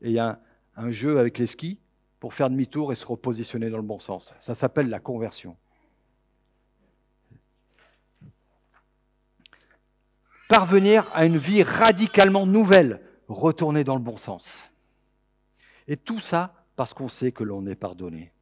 Et 0.00 0.08
il 0.08 0.14
y 0.14 0.18
a 0.18 0.40
un, 0.76 0.84
un 0.86 0.90
jeu 0.90 1.18
avec 1.18 1.38
les 1.38 1.46
skis 1.46 1.78
pour 2.24 2.32
faire 2.32 2.48
demi-tour 2.48 2.90
et 2.90 2.96
se 2.96 3.04
repositionner 3.04 3.68
dans 3.68 3.76
le 3.76 3.82
bon 3.82 3.98
sens. 3.98 4.34
Ça 4.40 4.54
s'appelle 4.54 4.88
la 4.88 4.98
conversion. 4.98 5.58
Parvenir 10.48 11.06
à 11.12 11.26
une 11.26 11.36
vie 11.36 11.62
radicalement 11.62 12.46
nouvelle, 12.46 13.02
retourner 13.28 13.84
dans 13.84 13.96
le 13.96 14.00
bon 14.00 14.16
sens. 14.16 14.72
Et 15.86 15.98
tout 15.98 16.18
ça 16.18 16.64
parce 16.76 16.94
qu'on 16.94 17.08
sait 17.08 17.30
que 17.30 17.44
l'on 17.44 17.66
est 17.66 17.74
pardonné. 17.74 18.32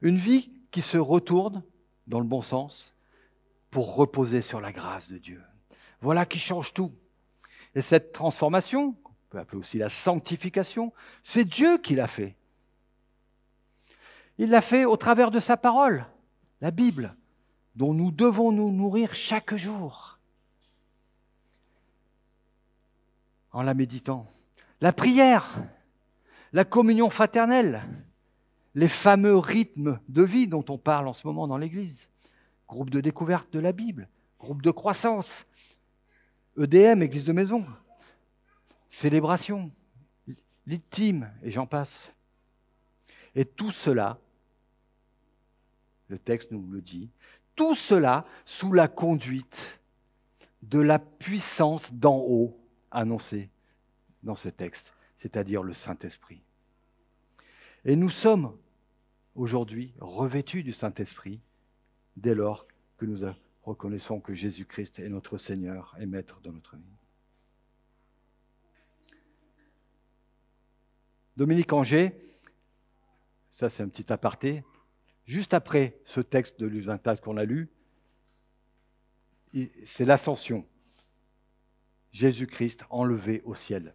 Une 0.00 0.16
vie 0.16 0.50
qui 0.70 0.80
se 0.80 0.96
retourne 0.96 1.62
dans 2.06 2.20
le 2.20 2.26
bon 2.26 2.40
sens 2.40 2.94
pour 3.70 3.96
reposer 3.96 4.40
sur 4.40 4.62
la 4.62 4.72
grâce 4.72 5.10
de 5.10 5.18
Dieu. 5.18 5.42
Voilà 6.00 6.24
qui 6.24 6.38
change 6.38 6.72
tout. 6.72 6.94
Et 7.74 7.82
cette 7.82 8.12
transformation, 8.12 8.92
qu'on 8.92 9.12
peut 9.28 9.38
appeler 9.38 9.58
aussi 9.58 9.76
la 9.76 9.90
sanctification, 9.90 10.94
c'est 11.22 11.44
Dieu 11.44 11.76
qui 11.76 11.96
l'a 11.96 12.08
fait. 12.08 12.34
Il 14.38 14.50
l'a 14.50 14.60
fait 14.60 14.84
au 14.84 14.96
travers 14.96 15.30
de 15.30 15.40
sa 15.40 15.56
parole, 15.56 16.06
la 16.60 16.70
Bible, 16.70 17.14
dont 17.76 17.94
nous 17.94 18.10
devons 18.10 18.52
nous 18.52 18.70
nourrir 18.70 19.14
chaque 19.14 19.54
jour 19.54 20.18
en 23.52 23.62
la 23.62 23.74
méditant. 23.74 24.26
La 24.80 24.92
prière, 24.92 25.62
la 26.52 26.64
communion 26.64 27.08
fraternelle, 27.10 27.82
les 28.74 28.88
fameux 28.88 29.38
rythmes 29.38 30.00
de 30.08 30.22
vie 30.22 30.48
dont 30.48 30.64
on 30.68 30.78
parle 30.78 31.08
en 31.08 31.12
ce 31.12 31.26
moment 31.26 31.46
dans 31.46 31.56
l'Église. 31.56 32.08
Groupe 32.68 32.90
de 32.90 33.00
découverte 33.00 33.52
de 33.52 33.60
la 33.60 33.72
Bible, 33.72 34.08
groupe 34.40 34.62
de 34.62 34.70
croissance, 34.72 35.46
EDM, 36.58 37.02
Église 37.02 37.24
de 37.24 37.32
maison, 37.32 37.64
célébration, 38.88 39.70
l'intime, 40.66 41.30
et 41.42 41.50
j'en 41.50 41.66
passe. 41.66 42.12
Et 43.34 43.44
tout 43.44 43.72
cela, 43.72 44.18
le 46.08 46.18
texte 46.18 46.50
nous 46.50 46.66
le 46.70 46.80
dit, 46.80 47.10
tout 47.56 47.74
cela 47.74 48.26
sous 48.44 48.72
la 48.72 48.88
conduite 48.88 49.80
de 50.62 50.78
la 50.78 50.98
puissance 50.98 51.92
d'en 51.92 52.18
haut 52.18 52.58
annoncée 52.90 53.50
dans 54.22 54.36
ce 54.36 54.48
texte, 54.48 54.94
c'est-à-dire 55.16 55.62
le 55.62 55.72
Saint-Esprit. 55.72 56.42
Et 57.84 57.96
nous 57.96 58.10
sommes 58.10 58.56
aujourd'hui 59.34 59.92
revêtus 60.00 60.62
du 60.62 60.72
Saint-Esprit 60.72 61.40
dès 62.16 62.34
lors 62.34 62.66
que 62.96 63.04
nous 63.04 63.20
reconnaissons 63.64 64.20
que 64.20 64.34
Jésus-Christ 64.34 65.00
est 65.00 65.08
notre 65.08 65.38
Seigneur 65.38 65.94
et 65.98 66.06
Maître 66.06 66.40
de 66.40 66.50
notre 66.50 66.76
vie. 66.76 66.82
Dominique 71.36 71.72
Anger, 71.72 72.23
ça 73.54 73.68
c'est 73.68 73.84
un 73.84 73.88
petit 73.88 74.12
aparté, 74.12 74.64
juste 75.26 75.54
après 75.54 75.96
ce 76.04 76.20
texte 76.20 76.58
de 76.58 76.66
l'Usintat 76.66 77.16
qu'on 77.18 77.36
a 77.36 77.44
lu, 77.44 77.70
c'est 79.84 80.04
l'ascension. 80.04 80.66
Jésus-Christ 82.10 82.84
enlevé 82.90 83.42
au 83.44 83.54
ciel. 83.54 83.94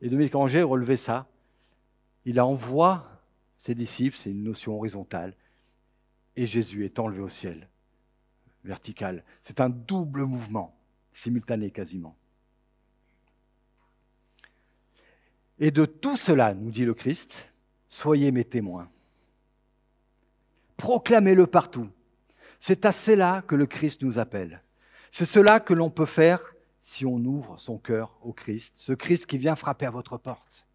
Et 0.00 0.08
Dominique 0.08 0.34
Anger 0.34 0.62
relevait 0.62 0.96
ça. 0.96 1.28
Il 2.24 2.40
envoie 2.40 3.22
ses 3.58 3.74
disciples, 3.74 4.16
c'est 4.16 4.30
une 4.30 4.42
notion 4.42 4.74
horizontale, 4.74 5.36
et 6.34 6.46
Jésus 6.46 6.86
est 6.86 6.98
enlevé 6.98 7.20
au 7.20 7.28
ciel, 7.28 7.68
vertical. 8.64 9.24
C'est 9.42 9.60
un 9.60 9.68
double 9.68 10.24
mouvement, 10.24 10.74
simultané 11.12 11.70
quasiment. 11.70 12.16
Et 15.58 15.70
de 15.70 15.84
tout 15.84 16.16
cela, 16.16 16.54
nous 16.54 16.70
dit 16.70 16.86
le 16.86 16.94
Christ, 16.94 17.52
soyez 17.88 18.32
mes 18.32 18.44
témoins. 18.44 18.90
Proclamez-le 20.76 21.46
partout. 21.46 21.88
C'est 22.58 22.84
à 22.84 22.92
cela 22.92 23.42
que 23.46 23.54
le 23.54 23.66
Christ 23.66 24.02
nous 24.02 24.18
appelle. 24.18 24.62
C'est 25.10 25.26
cela 25.26 25.60
que 25.60 25.74
l'on 25.74 25.90
peut 25.90 26.06
faire 26.06 26.54
si 26.80 27.04
on 27.04 27.16
ouvre 27.16 27.58
son 27.58 27.78
cœur 27.78 28.18
au 28.22 28.32
Christ, 28.32 28.76
ce 28.76 28.92
Christ 28.92 29.26
qui 29.26 29.38
vient 29.38 29.56
frapper 29.56 29.86
à 29.86 29.90
votre 29.90 30.18
porte 30.18 30.66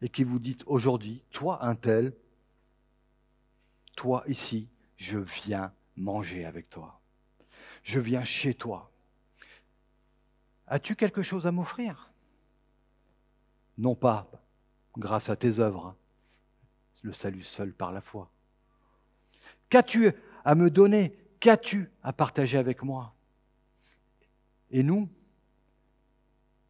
et 0.00 0.08
qui 0.08 0.22
vous 0.22 0.38
dit 0.38 0.58
aujourd'hui, 0.66 1.24
toi 1.30 1.64
un 1.64 1.74
tel, 1.74 2.14
toi 3.96 4.22
ici, 4.28 4.68
je 4.96 5.18
viens 5.18 5.72
manger 5.96 6.44
avec 6.44 6.70
toi. 6.70 7.00
Je 7.82 7.98
viens 7.98 8.24
chez 8.24 8.54
toi. 8.54 8.90
As-tu 10.66 10.94
quelque 10.94 11.22
chose 11.22 11.46
à 11.46 11.52
m'offrir? 11.52 12.12
Non 13.76 13.94
pas 13.94 14.30
grâce 14.98 15.30
à 15.30 15.36
tes 15.36 15.60
œuvres, 15.60 15.94
le 17.02 17.12
salut 17.12 17.42
seul 17.42 17.72
par 17.72 17.92
la 17.92 18.00
foi. 18.00 18.30
Qu'as-tu 19.68 20.12
à 20.44 20.54
me 20.54 20.70
donner? 20.70 21.16
Qu'as-tu 21.40 21.90
à 22.02 22.12
partager 22.12 22.58
avec 22.58 22.82
moi? 22.82 23.14
Et 24.70 24.82
nous 24.82 25.08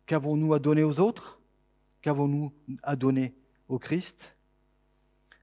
Qu'avons-nous 0.07 0.55
à 0.55 0.59
donner 0.59 0.85
aux 0.85 1.01
autres? 1.01 1.38
Qu'avons-nous 2.01 2.51
à 2.83 2.97
donner 2.97 3.35
au 3.69 3.79
Christ? 3.79 4.35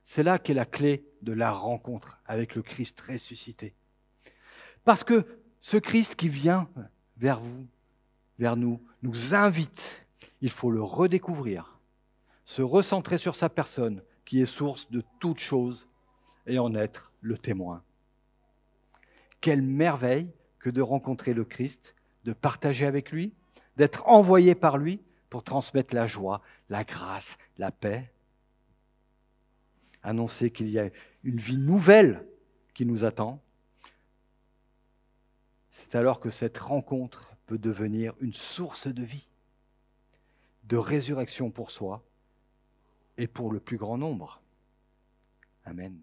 C'est 0.03 0.23
là 0.23 0.39
qu'est 0.39 0.55
la 0.55 0.65
clé 0.65 1.05
de 1.21 1.33
la 1.33 1.51
rencontre 1.51 2.19
avec 2.25 2.55
le 2.55 2.63
Christ 2.63 2.99
ressuscité. 3.01 3.75
Parce 4.83 5.03
que 5.03 5.39
ce 5.61 5.77
Christ 5.77 6.15
qui 6.15 6.29
vient 6.29 6.67
vers 7.17 7.39
vous, 7.39 7.67
vers 8.39 8.57
nous, 8.57 8.81
nous 9.03 9.35
invite. 9.35 10.05
Il 10.41 10.49
faut 10.49 10.71
le 10.71 10.81
redécouvrir, 10.81 11.74
se 12.45 12.61
recentrer 12.61 13.17
sur 13.17 13.35
sa 13.35 13.49
personne, 13.49 14.01
qui 14.23 14.41
est 14.41 14.45
source 14.45 14.89
de 14.91 15.03
toutes 15.19 15.39
choses, 15.39 15.87
et 16.47 16.59
en 16.59 16.75
être 16.75 17.11
le 17.21 17.37
témoin. 17.37 17.83
Quelle 19.41 19.63
merveille 19.63 20.31
que 20.59 20.69
de 20.69 20.81
rencontrer 20.81 21.33
le 21.33 21.43
Christ, 21.43 21.95
de 22.23 22.33
partager 22.33 22.85
avec 22.85 23.11
lui, 23.11 23.33
d'être 23.77 24.07
envoyé 24.07 24.55
par 24.55 24.77
lui 24.77 25.01
pour 25.29 25.43
transmettre 25.43 25.93
la 25.93 26.07
joie, 26.07 26.41
la 26.69 26.83
grâce, 26.83 27.37
la 27.57 27.71
paix. 27.71 28.11
Annoncer 30.03 30.51
qu'il 30.51 30.69
y 30.69 30.79
a 30.79 30.89
une 31.23 31.37
vie 31.37 31.57
nouvelle 31.57 32.25
qui 32.73 32.85
nous 32.85 33.05
attend. 33.05 33.41
C'est 35.71 35.95
alors 35.95 36.19
que 36.19 36.29
cette 36.29 36.57
rencontre 36.57 37.31
peut 37.47 37.57
devenir 37.57 38.13
une 38.21 38.33
source 38.33 38.87
de 38.87 39.03
vie, 39.03 39.27
de 40.63 40.77
résurrection 40.77 41.49
pour 41.49 41.71
soi 41.71 42.03
et 43.17 43.27
pour 43.27 43.51
le 43.51 43.59
plus 43.59 43.77
grand 43.77 43.97
nombre. 43.97 44.41
Amen. 45.65 46.01